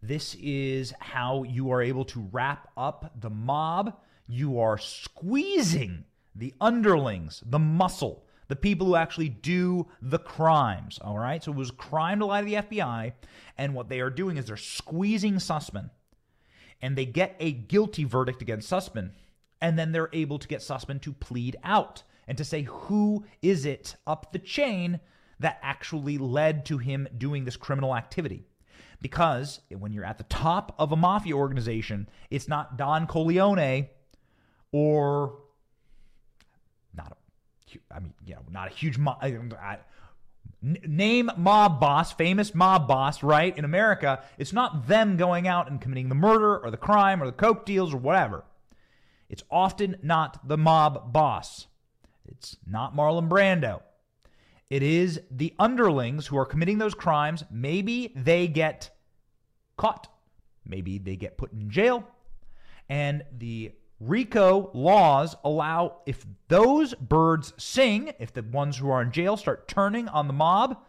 [0.00, 3.96] This is how you are able to wrap up the mob.
[4.30, 6.04] You are squeezing
[6.36, 11.00] the underlings, the muscle, the people who actually do the crimes.
[11.02, 11.42] All right.
[11.42, 13.12] So it was crime to lie to the FBI.
[13.58, 15.90] And what they are doing is they're squeezing Sussman
[16.80, 19.10] and they get a guilty verdict against Sussman.
[19.60, 23.66] And then they're able to get Sussman to plead out and to say, who is
[23.66, 25.00] it up the chain
[25.40, 28.44] that actually led to him doing this criminal activity?
[29.02, 33.88] Because when you're at the top of a mafia organization, it's not Don Corleone
[34.72, 35.38] or
[36.94, 39.22] not a, I mean, you know, not a huge mob.
[40.62, 43.56] Name mob boss, famous mob boss, right?
[43.56, 47.26] In America, it's not them going out and committing the murder or the crime or
[47.26, 48.44] the coke deals or whatever.
[49.30, 51.66] It's often not the mob boss.
[52.26, 53.80] It's not Marlon Brando.
[54.68, 57.42] It is the underlings who are committing those crimes.
[57.50, 58.90] Maybe they get
[59.76, 60.08] caught.
[60.66, 62.04] Maybe they get put in jail.
[62.88, 69.12] And the RICO laws allow if those birds sing, if the ones who are in
[69.12, 70.82] jail start turning on the mob,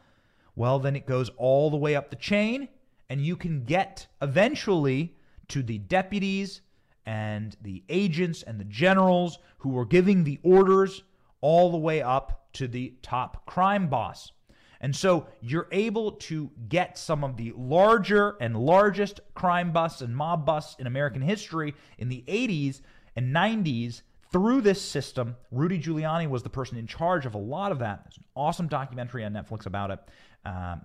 [0.55, 2.69] well, then it goes all the way up the chain,
[3.09, 5.15] and you can get eventually
[5.49, 6.61] to the deputies
[7.05, 11.03] and the agents and the generals who were giving the orders
[11.41, 14.31] all the way up to the top crime boss.
[14.79, 20.15] And so you're able to get some of the larger and largest crime busts and
[20.15, 22.81] mob busts in American history in the 80s
[23.21, 25.35] and 90s through this system.
[25.51, 28.03] Rudy Giuliani was the person in charge of a lot of that.
[28.03, 29.99] There's an awesome documentary on Netflix about it.
[30.45, 30.81] Um,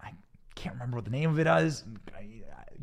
[0.00, 0.12] I
[0.54, 1.84] can't remember what the name of it is.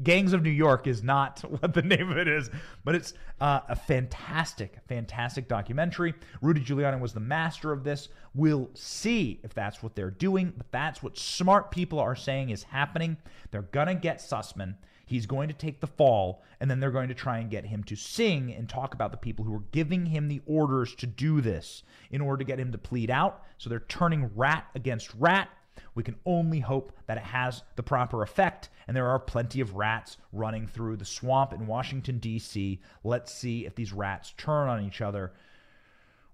[0.04, 2.50] Gangs of New York is not what the name of it is,
[2.84, 6.14] but it's uh, a fantastic, fantastic documentary.
[6.42, 8.10] Rudy Giuliani was the master of this.
[8.34, 12.64] We'll see if that's what they're doing, but that's what smart people are saying is
[12.64, 13.18] happening.
[13.52, 14.76] They're going to get Sussman.
[15.12, 17.84] He's going to take the fall, and then they're going to try and get him
[17.84, 21.42] to sing and talk about the people who are giving him the orders to do
[21.42, 23.44] this in order to get him to plead out.
[23.58, 25.50] So they're turning rat against rat.
[25.96, 29.76] We can only hope that it has the proper effect, and there are plenty of
[29.76, 32.80] rats running through the swamp in Washington, D.C.
[33.04, 35.34] Let's see if these rats turn on each other.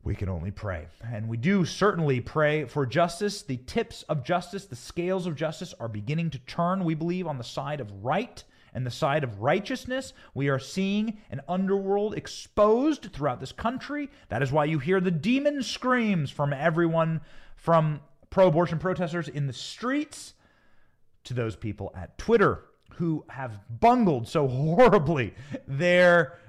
[0.03, 0.85] We can only pray.
[1.03, 3.41] And we do certainly pray for justice.
[3.41, 7.39] The tips of justice, the scales of justice are beginning to turn, we believe, on
[7.39, 10.13] the side of right and the side of righteousness.
[10.34, 14.10] We are seeing an underworld exposed throughout this country.
[14.30, 17.21] That is why you hear the demon screams from everyone
[17.56, 20.34] from pro abortion protesters in the streets
[21.23, 22.63] to those people at Twitter
[22.95, 25.34] who have bungled so horribly
[25.67, 26.39] their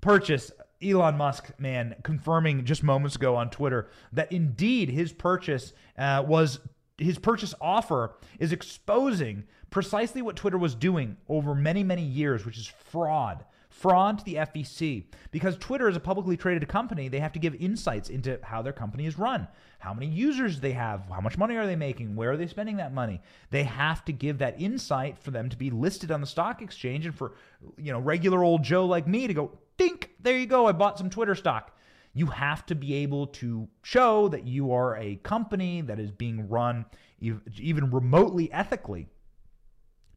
[0.00, 0.52] purchase.
[0.80, 6.60] Elon Musk, man, confirming just moments ago on Twitter that indeed his purchase uh, was
[6.98, 12.58] his purchase offer is exposing precisely what Twitter was doing over many, many years, which
[12.58, 13.44] is fraud.
[13.68, 15.04] Fraud to the FEC.
[15.30, 18.72] Because Twitter is a publicly traded company, they have to give insights into how their
[18.72, 19.46] company is run,
[19.78, 22.78] how many users they have, how much money are they making, where are they spending
[22.78, 23.20] that money.
[23.50, 27.06] They have to give that insight for them to be listed on the stock exchange
[27.06, 27.34] and for
[27.76, 30.98] you know regular old Joe like me to go, dink, there you go, I bought
[30.98, 31.74] some Twitter stock
[32.14, 36.48] you have to be able to show that you are a company that is being
[36.48, 36.84] run
[37.20, 39.08] even remotely ethically.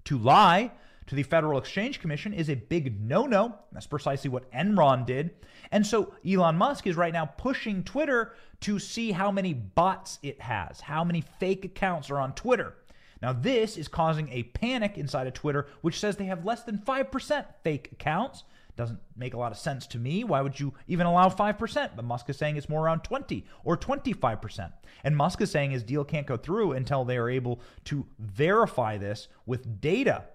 [0.06, 0.72] To lie
[1.08, 3.56] to the Federal Exchange Commission is a big no no.
[3.72, 5.32] That's precisely what Enron did.
[5.72, 10.40] And so Elon Musk is right now pushing Twitter to see how many bots it
[10.42, 12.76] has, how many fake accounts are on Twitter.
[13.22, 16.80] Now, this is causing a panic inside of Twitter, which says they have less than
[16.80, 18.44] 5% fake accounts.
[18.76, 20.24] Doesn't make a lot of sense to me.
[20.24, 21.90] Why would you even allow 5%?
[21.96, 24.72] But Musk is saying it's more around 20 or 25%.
[25.04, 28.98] And Musk is saying his deal can't go through until they are able to verify
[28.98, 30.26] this with data.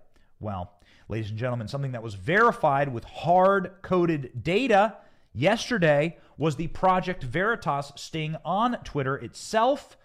[0.40, 0.72] Well,
[1.08, 4.96] ladies and gentlemen, something that was verified with hard coded data
[5.32, 9.96] yesterday was the Project Veritas sting on Twitter itself.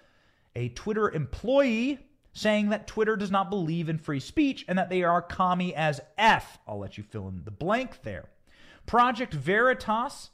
[0.55, 1.99] A Twitter employee
[2.33, 5.99] saying that Twitter does not believe in free speech and that they are commie as
[6.17, 6.59] F.
[6.67, 8.29] I'll let you fill in the blank there.
[8.85, 10.29] Project Veritas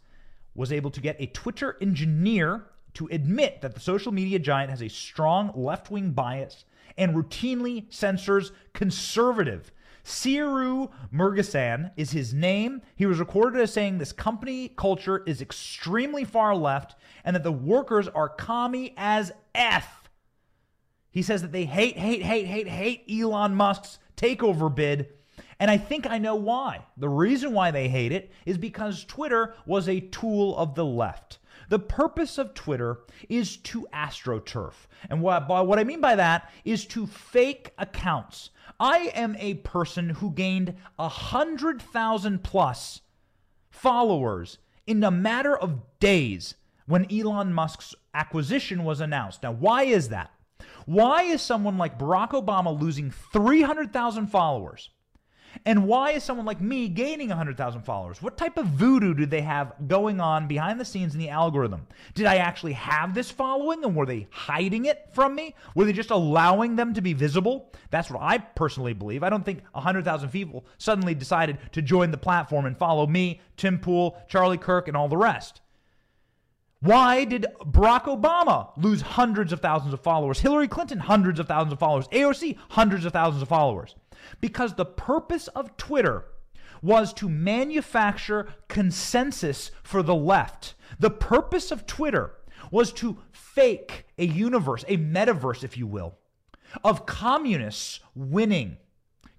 [0.55, 4.81] was able to get a Twitter engineer to admit that the social media giant has
[4.81, 6.65] a strong left wing bias
[6.97, 9.71] and routinely censors conservative.
[10.03, 12.81] Siru Murugesan is his name.
[12.95, 17.51] He was recorded as saying this company culture is extremely far left and that the
[17.51, 20.06] workers are commie as F.
[21.17, 25.09] He says that they hate, hate, hate, hate, hate Elon Musk's takeover bid.
[25.59, 26.85] And I think I know why.
[26.95, 31.39] The reason why they hate it is because Twitter was a tool of the left.
[31.69, 32.99] The purpose of Twitter
[33.29, 34.73] is to astroturf.
[35.09, 38.51] And what, what I mean by that is to fake accounts.
[38.79, 43.01] I am a person who gained a 100,000 plus
[43.71, 46.53] followers in a matter of days
[46.85, 49.41] when Elon Musk's acquisition was announced.
[49.41, 50.29] Now, why is that?
[50.87, 54.89] Why is someone like Barack Obama losing 300,000 followers?
[55.65, 58.21] And why is someone like me gaining 100,000 followers?
[58.21, 61.87] What type of voodoo did they have going on behind the scenes in the algorithm?
[62.13, 65.55] Did I actually have this following and were they hiding it from me?
[65.75, 67.73] Were they just allowing them to be visible?
[67.89, 69.23] That's what I personally believe.
[69.23, 73.77] I don't think 100,000 people suddenly decided to join the platform and follow me, Tim
[73.77, 75.59] Pool, Charlie Kirk, and all the rest.
[76.79, 80.39] Why did Barack Obama lose hundreds of thousands of followers?
[80.39, 82.07] Hillary Clinton, hundreds of thousands of followers.
[82.09, 83.95] AOC, hundreds of thousands of followers.
[84.41, 86.25] Because the purpose of Twitter
[86.81, 90.75] was to manufacture consensus for the left.
[90.99, 92.33] The purpose of Twitter
[92.69, 96.17] was to fake a universe, a metaverse, if you will,
[96.83, 98.77] of communists winning.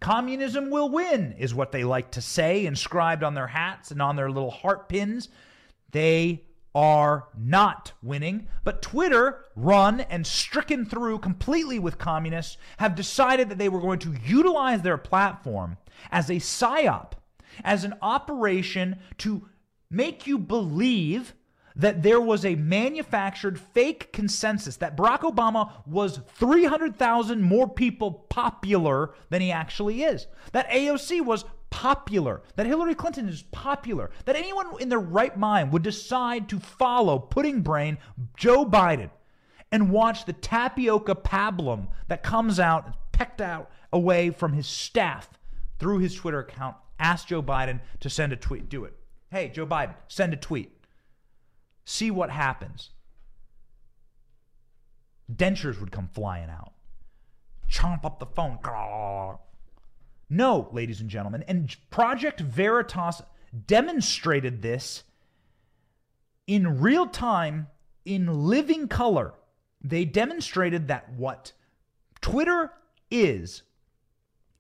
[0.01, 4.17] Communism will win, is what they like to say, inscribed on their hats and on
[4.17, 5.29] their little heart pins.
[5.91, 6.45] They
[6.75, 13.59] are not winning, but Twitter, run and stricken through completely with communists, have decided that
[13.59, 15.77] they were going to utilize their platform
[16.13, 17.13] as a psyop,
[17.65, 19.49] as an operation to
[19.91, 21.35] make you believe
[21.75, 29.15] that there was a manufactured fake consensus that Barack Obama was 300,000 more people popular
[29.31, 30.27] than he actually is.
[30.53, 35.73] That AOC was popular, that Hillary Clinton is popular, that anyone in their right mind
[35.73, 37.99] would decide to follow pudding brain
[38.37, 39.11] Joe Biden
[39.71, 45.31] and watch the tapioca pablum that comes out, pecked out away from his staff
[45.79, 48.69] through his Twitter account, ask Joe Biden to send a tweet.
[48.69, 48.95] Do it.
[49.31, 50.73] Hey, Joe Biden, send a tweet.
[51.85, 52.91] See what happens.
[55.31, 56.73] Dentures would come flying out.
[57.71, 58.59] Chomp up the phone.
[60.31, 61.45] No, ladies and gentlemen.
[61.49, 63.23] And Project Veritas
[63.67, 65.05] demonstrated this
[66.47, 67.69] in real time,
[68.05, 69.35] in living color.
[69.83, 71.53] They demonstrated that what
[72.21, 72.73] Twitter
[73.11, 73.63] is,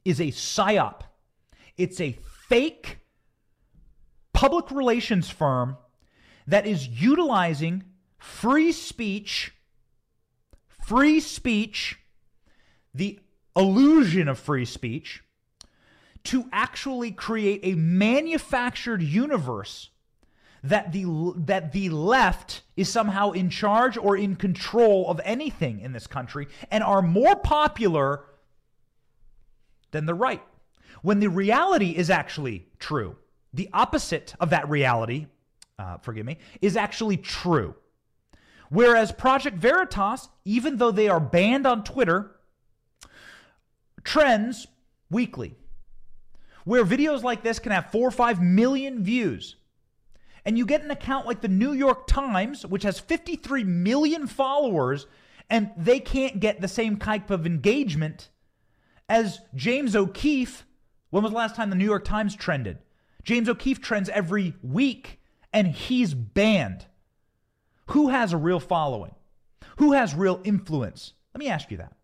[0.04, 1.02] is a psyop.
[1.76, 2.98] It's a fake
[4.32, 5.76] public relations firm
[6.46, 7.84] that is utilizing
[8.16, 9.52] free speech,
[10.86, 11.98] free speech,
[12.94, 13.18] the
[13.54, 15.22] illusion of free speech
[16.24, 19.90] to actually create a manufactured universe
[20.62, 25.92] that the that the left is somehow in charge or in control of anything in
[25.92, 28.24] this country and are more popular
[29.90, 30.42] than the right.
[31.02, 33.16] When the reality is actually true
[33.54, 35.26] the opposite of that reality
[35.78, 37.74] uh, forgive me is actually true.
[38.68, 42.32] Whereas project veritas even though they are banned on twitter
[44.04, 44.66] trends
[45.10, 45.54] weekly
[46.68, 49.56] where videos like this can have four or five million views
[50.44, 55.06] and you get an account like the New York Times, which has 53 million followers,
[55.50, 58.30] and they can't get the same type of engagement
[59.10, 60.64] as James O'Keefe.
[61.10, 62.78] When was the last time the New York Times trended?
[63.24, 65.20] James O'Keefe trends every week,
[65.52, 66.86] and he's banned.
[67.88, 69.14] Who has a real following?
[69.76, 71.12] Who has real influence?
[71.34, 71.94] Let me ask you that.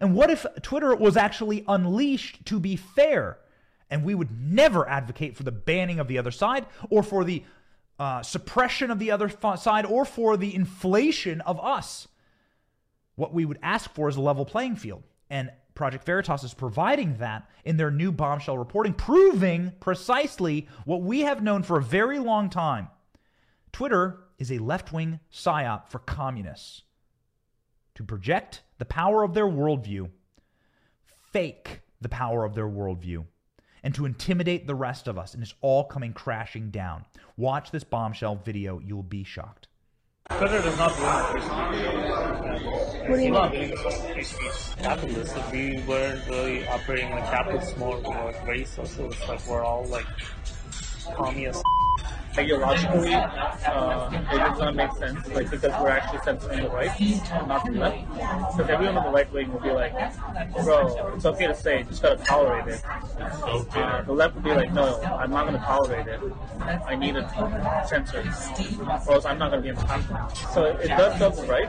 [0.00, 3.38] And what if Twitter was actually unleashed to be fair?
[3.90, 7.42] And we would never advocate for the banning of the other side or for the
[7.98, 12.06] uh, suppression of the other side or for the inflation of us.
[13.16, 15.02] What we would ask for is a level playing field.
[15.30, 21.20] And Project Veritas is providing that in their new bombshell reporting, proving precisely what we
[21.20, 22.88] have known for a very long time.
[23.72, 26.82] Twitter is a left wing psyop for communists
[27.94, 30.08] to project the power of their worldview,
[31.32, 33.24] fake the power of their worldview
[33.82, 35.34] and to intimidate the rest of us.
[35.34, 37.04] And it's all coming crashing down.
[37.36, 38.78] Watch this bombshell video.
[38.80, 39.68] You'll be shocked.
[40.30, 43.08] Twitter does not free speech.
[43.08, 44.22] What do you not doing free
[45.32, 49.26] If we weren't really operating like capitalists more, we were very socialist.
[49.26, 50.06] Like we're all like
[51.16, 51.62] communist
[52.34, 53.14] ideologically,
[53.66, 56.90] uh, it does not make sense, like because we're actually censoring the right,
[57.46, 57.98] not the left.
[58.56, 59.92] Because everyone on the right wing will be like,
[60.64, 62.82] "Bro, it's okay to say, just gotta tolerate it."
[63.18, 66.20] Uh, the left will be like, "No, I'm not gonna tolerate it.
[66.86, 67.24] I need a
[67.86, 68.22] censor,
[69.06, 71.68] or else I'm not gonna be in the platform." So it does help the right.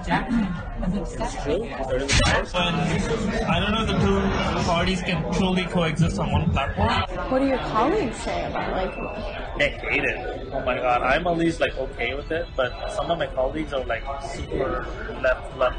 [0.94, 1.68] It's true.
[1.90, 2.56] There is a bias.
[2.56, 6.90] I don't know if the two parties can truly coexist on one platform.
[7.32, 9.49] What do your colleagues say about like?
[9.60, 13.12] They hate it oh my god, I'm at least like okay with it, but some
[13.12, 14.86] of my colleagues are like super
[15.22, 15.78] left, left,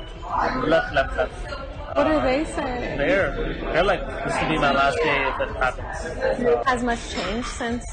[0.66, 1.97] left, left, left.
[1.97, 2.99] What are they uh, saying?
[2.99, 6.43] They're they're like this will be my last day if it happens.
[6.43, 6.62] So.
[6.66, 7.85] Has much changed since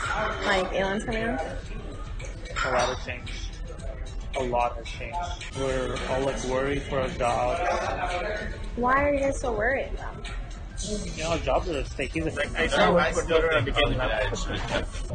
[0.45, 1.39] like Elon's coming on?
[2.65, 3.57] A lot has changed.
[4.35, 5.57] A lot has changed.
[5.57, 8.53] We're all like worried for our jobs.
[8.75, 9.91] Why are you guys so worried?
[10.85, 12.13] You know, jobs are at stake.
[12.13, 13.99] He's a like, I started working for Twitter and became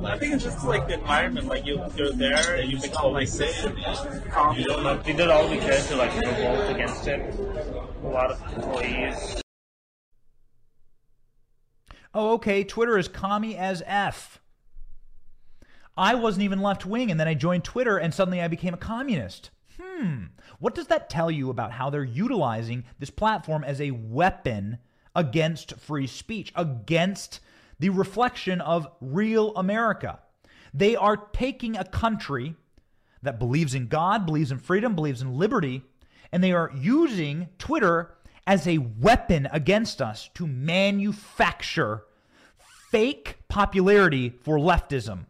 [0.05, 3.31] I think it's just like the environment, like you, you're there and you become like
[3.31, 3.65] this.
[3.65, 7.35] Um, you know, we did all we could to like revolt against it.
[8.03, 9.43] A lot of employees.
[12.15, 12.65] Oh, okay.
[12.65, 14.41] Twitter is commie as F.
[15.97, 18.79] I wasn't even left wing, and then I joined Twitter, and suddenly I became a
[18.79, 19.51] communist.
[19.81, 20.25] Hmm.
[20.59, 24.79] What does that tell you about how they're utilizing this platform as a weapon
[25.15, 27.41] against free speech, against
[27.79, 30.21] the reflection of real America.
[30.75, 32.55] They are taking a country
[33.23, 35.83] that believes in God, believes in freedom, believes in liberty,
[36.33, 38.15] and they are using Twitter
[38.47, 42.05] as a weapon against us to manufacture
[42.91, 45.27] fake popularity for leftism,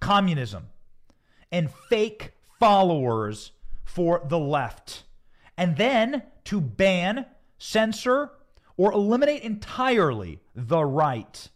[0.00, 0.68] communism,
[1.52, 3.52] and fake followers
[3.84, 5.04] for the left.
[5.56, 7.26] And then to ban,
[7.58, 8.30] censor,
[8.76, 11.48] or eliminate entirely the right.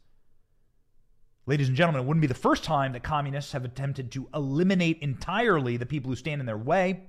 [1.47, 4.99] Ladies and gentlemen, it wouldn't be the first time that communists have attempted to eliminate
[5.01, 7.05] entirely the people who stand in their way.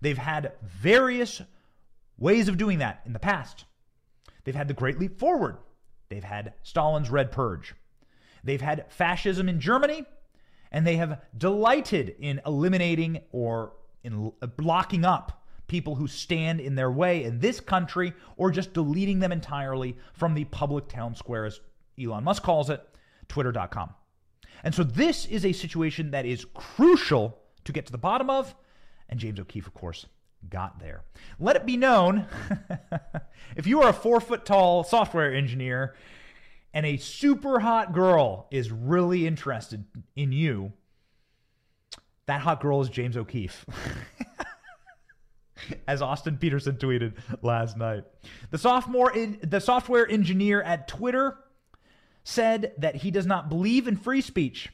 [0.00, 1.42] They've had various
[2.18, 3.64] ways of doing that in the past.
[4.44, 5.58] They've had the Great Leap Forward,
[6.08, 7.74] they've had Stalin's Red Purge,
[8.42, 10.04] they've had fascism in Germany,
[10.70, 15.41] and they have delighted in eliminating or in blocking up
[15.72, 20.34] people who stand in their way in this country or just deleting them entirely from
[20.34, 21.60] the public town square, as
[21.98, 22.86] Elon Musk calls it,
[23.26, 23.94] twitter.com.
[24.62, 28.54] And so this is a situation that is crucial to get to the bottom of.
[29.08, 30.04] And James O'Keefe, of course,
[30.50, 31.04] got there.
[31.40, 32.26] Let it be known
[33.56, 35.94] if you are a four foot tall software engineer
[36.74, 40.74] and a super hot girl is really interested in you,
[42.26, 43.64] that hot girl is James O'Keefe.
[45.88, 48.04] as Austin Petersen tweeted last night.
[48.50, 51.38] The sophomore in, the software engineer at Twitter
[52.24, 54.70] said that he does not believe in free speech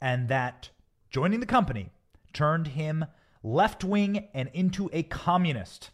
[0.00, 0.70] and that
[1.10, 1.90] joining the company
[2.32, 3.04] turned him
[3.42, 5.90] left-wing and into a communist.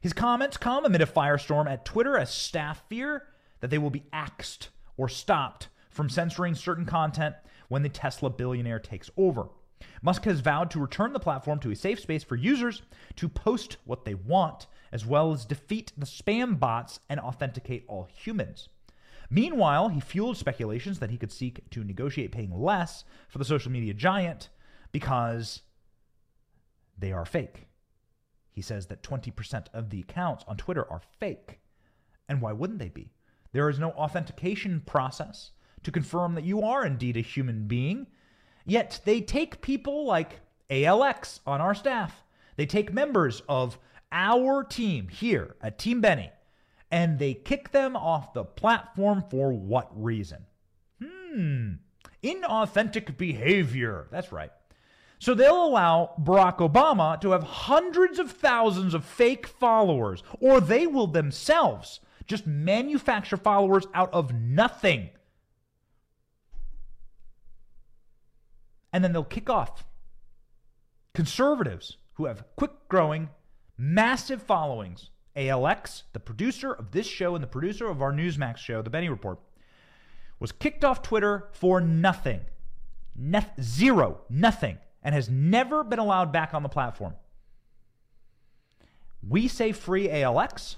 [0.00, 3.24] His comments come amid a firestorm at Twitter as staff fear
[3.60, 7.34] that they will be axed or stopped from censoring certain content
[7.68, 9.48] when the Tesla billionaire takes over.
[10.02, 12.82] Musk has vowed to return the platform to a safe space for users
[13.16, 18.08] to post what they want, as well as defeat the spam bots and authenticate all
[18.12, 18.68] humans.
[19.28, 23.72] Meanwhile, he fueled speculations that he could seek to negotiate paying less for the social
[23.72, 24.48] media giant
[24.92, 25.62] because
[26.96, 27.66] they are fake.
[28.52, 31.60] He says that 20% of the accounts on Twitter are fake.
[32.28, 33.12] And why wouldn't they be?
[33.52, 35.50] There is no authentication process
[35.82, 38.06] to confirm that you are indeed a human being.
[38.66, 42.22] Yet they take people like ALX on our staff.
[42.56, 43.78] They take members of
[44.12, 46.30] our team here at Team Benny
[46.90, 50.46] and they kick them off the platform for what reason?
[51.02, 51.72] Hmm,
[52.22, 54.08] inauthentic behavior.
[54.10, 54.50] That's right.
[55.18, 60.86] So they'll allow Barack Obama to have hundreds of thousands of fake followers, or they
[60.86, 65.10] will themselves just manufacture followers out of nothing.
[68.96, 69.84] And then they'll kick off
[71.14, 73.28] conservatives who have quick growing,
[73.76, 75.10] massive followings.
[75.36, 79.10] ALX, the producer of this show and the producer of our Newsmax show, The Benny
[79.10, 79.38] Report,
[80.40, 82.40] was kicked off Twitter for nothing.
[83.60, 87.16] Zero, nothing and has never been allowed back on the platform.
[89.28, 90.76] We say free ALX.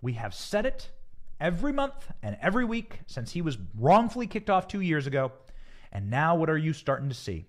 [0.00, 0.90] We have said it
[1.38, 5.32] every month and every week since he was wrongfully kicked off two years ago.
[5.92, 7.46] And now, what are you starting to see?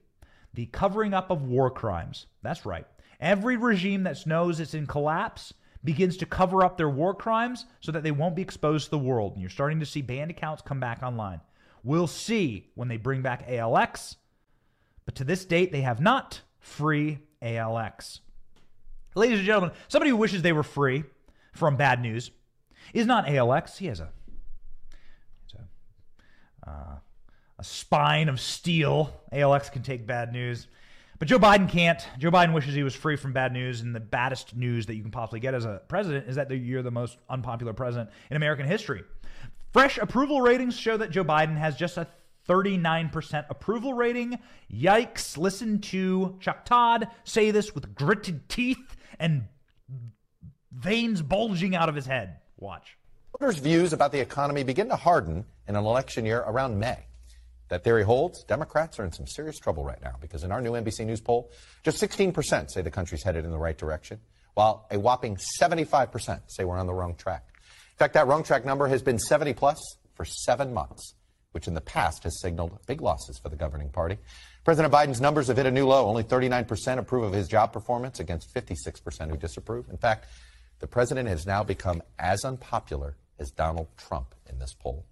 [0.54, 2.26] The covering up of war crimes.
[2.42, 2.86] That's right.
[3.20, 7.92] Every regime that knows it's in collapse begins to cover up their war crimes so
[7.92, 9.34] that they won't be exposed to the world.
[9.34, 11.42] And you're starting to see banned accounts come back online.
[11.84, 14.16] We'll see when they bring back ALX
[15.10, 18.20] but to this date, they have not free ALX.
[19.16, 21.04] Ladies and gentlemen, somebody who wishes they were free
[21.52, 22.30] from bad news
[22.94, 23.80] is not ALX.
[23.80, 24.12] He has a,
[26.64, 26.96] a, uh,
[27.60, 29.14] a spine of steel.
[29.34, 30.68] ALX can take bad news.
[31.20, 32.02] But Joe Biden can't.
[32.18, 35.02] Joe Biden wishes he was free from bad news, and the baddest news that you
[35.02, 38.66] can possibly get as a president is that you're the most unpopular president in American
[38.66, 39.04] history.
[39.74, 42.08] Fresh approval ratings show that Joe Biden has just a
[42.48, 44.40] 39% approval rating.
[44.74, 45.38] Yikes.
[45.38, 49.44] Listen to Chuck Todd say this with gritted teeth and
[50.72, 52.38] veins bulging out of his head.
[52.58, 52.98] Watch.
[53.38, 57.06] Voters' views about the economy begin to harden in an election year around May.
[57.70, 58.44] That theory holds.
[58.44, 61.52] Democrats are in some serious trouble right now because in our new NBC News poll,
[61.84, 64.20] just 16% say the country's headed in the right direction,
[64.56, 67.44] while a whopping 75% say we're on the wrong track.
[67.92, 69.80] In fact, that wrong track number has been 70 plus
[70.16, 71.16] for seven months
[71.52, 74.18] which in the past has signaled big losses for the governing party.
[74.64, 76.08] President Biden's numbers have hit a new low.
[76.08, 79.90] Only 39% approve of his job performance against 56% who disapprove.
[79.90, 80.28] In fact,
[80.80, 85.06] the president has now become as unpopular as Donald Trump in this poll.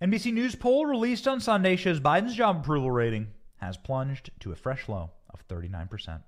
[0.00, 3.26] NBC News poll released on Sunday shows Biden's job approval rating
[3.56, 6.22] has plunged to a fresh low of 39%.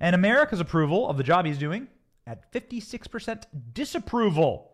[0.00, 1.88] And America's approval of the job he's doing
[2.26, 3.44] at 56%
[3.74, 4.72] disapproval.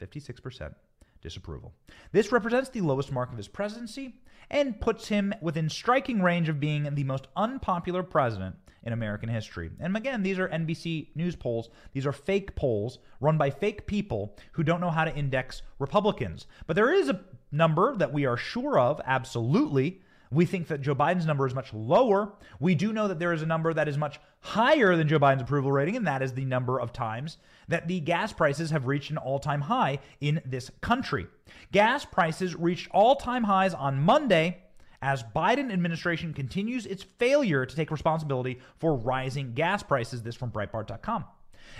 [0.00, 0.72] 56%
[1.20, 1.74] disapproval.
[2.12, 4.14] This represents the lowest mark of his presidency
[4.50, 9.70] and puts him within striking range of being the most unpopular president in American history.
[9.80, 11.70] And again, these are NBC News polls.
[11.92, 16.46] These are fake polls run by fake people who don't know how to index Republicans.
[16.66, 17.20] But there is a
[17.52, 20.00] number that we are sure of, absolutely,
[20.30, 22.34] we think that Joe Biden's number is much lower.
[22.60, 25.42] We do know that there is a number that is much higher than Joe Biden's
[25.42, 29.10] approval rating, and that is the number of times that the gas prices have reached
[29.10, 31.26] an all time high in this country.
[31.72, 34.58] Gas prices reached all time highs on Monday
[35.02, 40.22] as Biden administration continues its failure to take responsibility for rising gas prices.
[40.22, 41.24] This from Breitbart.com.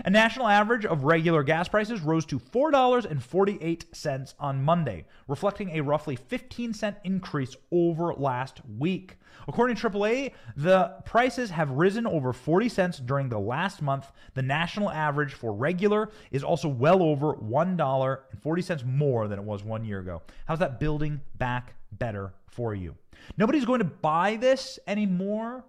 [0.05, 6.17] A national average of regular gas prices rose to $4.48 on Monday, reflecting a roughly
[6.17, 9.17] 15 cent increase over last week.
[9.47, 14.13] According to AAA, the prices have risen over 40 cents during the last month.
[14.35, 19.85] The national average for regular is also well over $1.40 more than it was one
[19.85, 20.23] year ago.
[20.47, 22.95] How's that building back better for you?
[23.37, 25.65] Nobody's going to buy this anymore.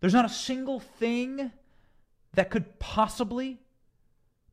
[0.00, 1.52] There's not a single thing
[2.34, 3.60] that could possibly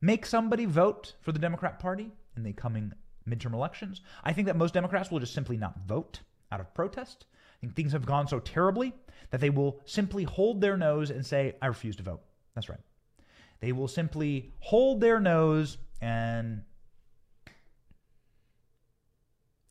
[0.02, 2.94] make somebody vote for the Democrat Party in the coming
[3.28, 4.02] midterm elections.
[4.24, 6.22] I think that most Democrats will just simply not vote
[6.52, 7.26] out of protest.
[7.34, 8.94] I think things have gone so terribly
[9.32, 12.22] that they will simply hold their nose and say, I refuse to vote.
[12.56, 12.80] That's right.
[13.60, 16.64] They will simply hold their nose and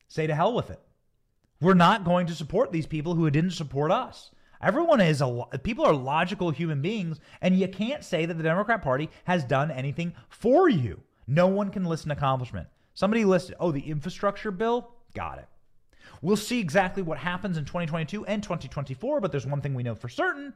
[0.07, 0.79] say to hell with it.
[1.61, 4.31] We're not going to support these people who didn't support us.
[4.61, 8.81] Everyone is a people are logical human beings, and you can't say that the Democrat
[8.81, 11.01] Party has done anything for you.
[11.27, 12.67] No one can list an accomplishment.
[12.93, 14.91] Somebody listed, oh, the infrastructure bill?
[15.13, 15.47] Got it.
[16.21, 19.95] We'll see exactly what happens in 2022 and 2024, but there's one thing we know
[19.95, 20.53] for certain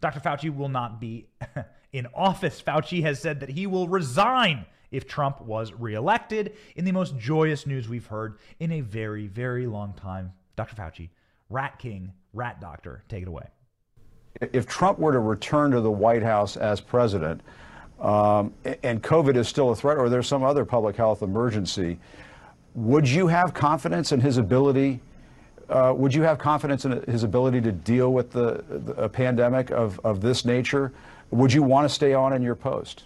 [0.00, 0.20] Dr.
[0.20, 1.26] Fauci will not be
[1.92, 2.62] in office.
[2.62, 7.66] Fauci has said that he will resign if Trump was reelected in the most joyous
[7.66, 10.32] news we've heard in a very, very long time.
[10.58, 10.74] Dr.
[10.74, 11.08] Fauci,
[11.50, 13.46] Rat King, Rat Doctor, take it away.
[14.52, 17.40] If Trump were to return to the White House as president,
[18.00, 18.52] um,
[18.82, 21.98] and COVID is still a threat, or there's some other public health emergency,
[22.74, 25.00] would you have confidence in his ability?
[25.68, 29.70] Uh, would you have confidence in his ability to deal with the, the a pandemic
[29.70, 30.92] of, of this nature?
[31.30, 33.04] Would you want to stay on in your post?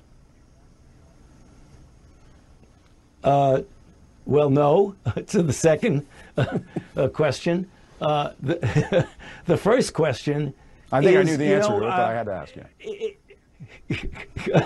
[3.22, 3.60] Uh,
[4.26, 4.94] well, no,
[5.28, 6.06] to the second
[6.36, 7.70] uh, question.
[8.00, 9.06] Uh, the,
[9.46, 10.54] the first question.
[10.90, 12.32] I think is, I knew the answer know, to it, but I uh, had to
[12.32, 12.56] ask
[14.48, 14.62] you.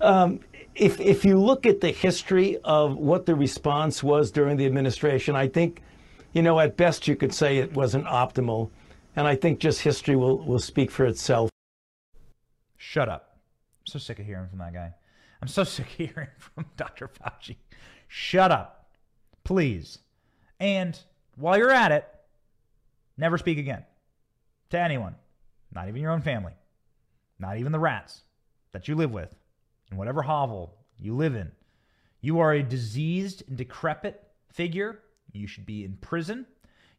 [0.00, 0.40] um,
[0.74, 5.36] if, if you look at the history of what the response was during the administration,
[5.36, 5.82] I think,
[6.32, 8.70] you know, at best you could say it wasn't optimal.
[9.14, 11.50] And I think just history will, will speak for itself.
[12.76, 13.36] Shut up.
[13.80, 14.94] I'm so sick of hearing from that guy.
[15.42, 17.08] I'm so sick of hearing from Dr.
[17.08, 17.56] Fauci.
[18.08, 18.79] Shut up.
[19.50, 19.98] Please.
[20.60, 20.96] And
[21.34, 22.06] while you're at it,
[23.16, 23.84] never speak again
[24.70, 25.16] to anyone,
[25.74, 26.52] not even your own family,
[27.40, 28.20] not even the rats
[28.70, 29.34] that you live with,
[29.90, 31.50] in whatever hovel you live in.
[32.20, 34.22] You are a diseased and decrepit
[34.52, 35.00] figure.
[35.32, 36.46] You should be in prison.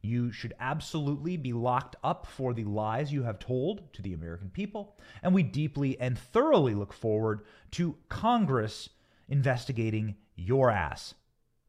[0.01, 4.49] You should absolutely be locked up for the lies you have told to the American
[4.49, 4.97] people.
[5.23, 8.89] And we deeply and thoroughly look forward to Congress
[9.29, 11.13] investigating your ass.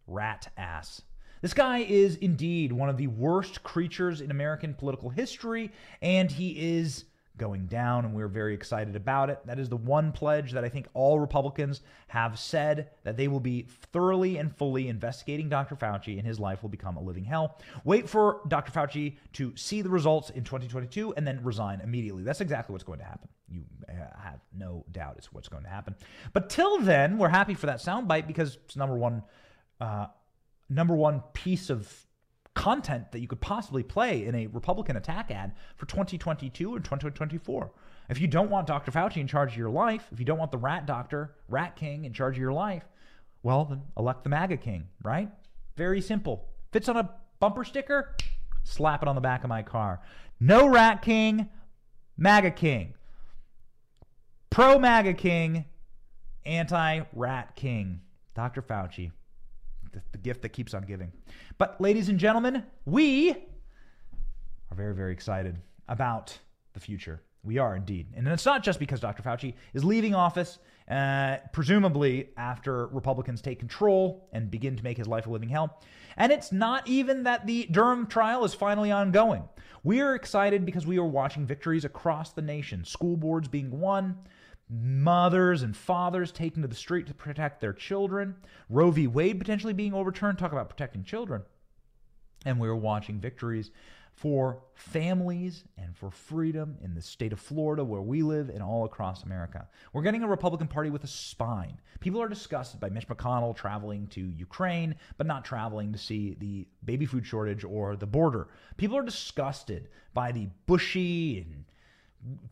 [0.07, 1.03] Rat ass.
[1.40, 6.78] This guy is indeed one of the worst creatures in American political history, and he
[6.78, 7.05] is
[7.36, 9.40] going down, and we're very excited about it.
[9.46, 13.40] That is the one pledge that I think all Republicans have said that they will
[13.40, 15.74] be thoroughly and fully investigating Dr.
[15.74, 17.59] Fauci, and his life will become a living hell.
[17.84, 18.70] Wait for Dr.
[18.70, 22.22] Fauci to see the results in 2022 and then resign immediately.
[22.22, 23.28] That's exactly what's going to happen.
[23.48, 23.92] You uh,
[24.22, 25.94] have no doubt it's what's going to happen.
[26.32, 29.22] But till then, we're happy for that soundbite because it's number one,
[29.83, 30.07] uh,
[30.68, 32.07] number one piece of
[32.55, 37.72] content that you could possibly play in a Republican attack ad for 2022 and 2024.
[38.09, 38.93] If you don't want Dr.
[38.93, 42.05] Fauci in charge of your life, if you don't want the rat doctor, rat king
[42.05, 42.85] in charge of your life,
[43.43, 45.28] well, then elect the MAGA king, right?
[45.76, 46.47] Very simple.
[46.70, 47.11] Fits on a
[47.41, 48.14] bumper sticker,
[48.62, 50.01] slap it on the back of my car.
[50.39, 51.49] No rat king,
[52.16, 52.95] MAGA king.
[54.49, 55.64] Pro MAGA king,
[56.47, 58.01] anti rat king.
[58.35, 58.62] Dr.
[58.62, 59.11] Fauci
[59.93, 61.12] the, the gift that keeps on giving.
[61.59, 66.36] But, ladies and gentlemen, we are very, very excited about
[66.72, 67.22] the future.
[67.45, 68.07] We are indeed.
[68.14, 69.22] And it's not just because Dr.
[69.22, 75.09] Fauci is leaving office, uh, presumably after Republicans take control and begin to make his
[75.09, 75.80] life a living hell.
[76.16, 79.49] And it's not even that the Durham trial is finally ongoing.
[79.82, 84.16] We are excited because we are watching victories across the nation, school boards being won,
[84.72, 88.36] mothers and fathers taken to the street to protect their children,
[88.70, 89.06] Roe v.
[89.06, 90.38] Wade potentially being overturned.
[90.38, 91.42] Talk about protecting children.
[92.46, 93.70] And we are watching victories
[94.14, 98.84] for families and for freedom in the state of Florida where we live and all
[98.84, 99.68] across America.
[99.92, 101.80] We're getting a Republican Party with a spine.
[102.00, 106.66] People are disgusted by Mitch McConnell traveling to Ukraine, but not traveling to see the
[106.84, 108.48] baby food shortage or the border.
[108.76, 111.64] People are disgusted by the bushy and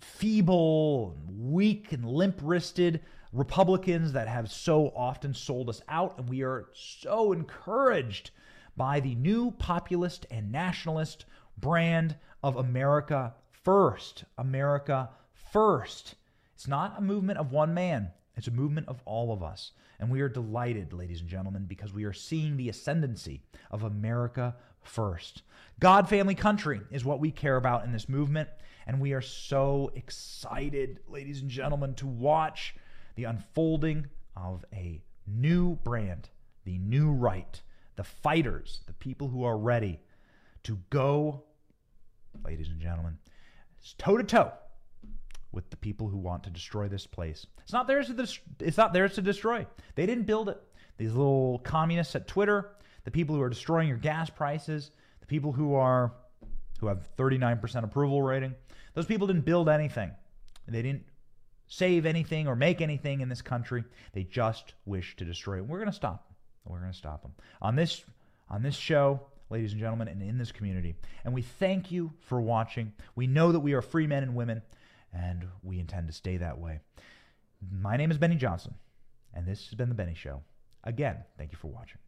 [0.01, 3.01] feeble, weak, and limp wristed
[3.33, 6.19] Republicans that have so often sold us out.
[6.19, 8.31] And we are so encouraged
[8.77, 11.27] by the new populist and nationalist
[11.59, 14.25] brand of America First.
[14.39, 15.11] America
[15.53, 16.15] First.
[16.55, 19.73] It's not a movement of one man, it's a movement of all of us.
[19.99, 24.57] And we are delighted, ladies and gentlemen, because we are seeing the ascendancy of America
[24.83, 25.43] First.
[25.79, 28.49] God, family, country is what we care about in this movement.
[28.87, 32.75] And we are so excited, ladies and gentlemen, to watch
[33.15, 34.07] the unfolding
[34.37, 36.29] of a new brand,
[36.65, 37.61] the new right,
[37.97, 40.01] the fighters, the people who are ready
[40.65, 41.45] to go,
[42.45, 43.19] ladies and gentlemen,
[43.99, 44.53] toe to toe
[45.53, 47.47] with the people who want to destroy this place.
[47.63, 49.67] It's not theirs to it's not theirs to destroy.
[49.95, 50.61] They didn't build it.
[50.97, 52.73] These little communists at Twitter,
[53.05, 54.91] the people who are destroying your gas prices,
[55.21, 56.13] the people who are
[56.81, 58.55] who have 39% approval rating,
[58.95, 60.11] those people didn't build anything.
[60.67, 61.05] They didn't
[61.67, 63.85] save anything or make anything in this country.
[64.13, 65.67] They just wish to destroy it.
[65.67, 66.37] We're going to stop them.
[66.65, 67.33] We're going to stop them.
[67.61, 68.05] On this
[68.49, 70.97] on this show, ladies and gentlemen, and in this community.
[71.25, 72.93] And we thank you for watching.
[73.15, 74.63] We know that we are free men and women,
[75.13, 76.81] and we intend to stay that way.
[77.71, 78.75] My name is Benny Johnson,
[79.35, 80.43] and this has been The Benny Show.
[80.83, 81.99] Again, thank you for watching.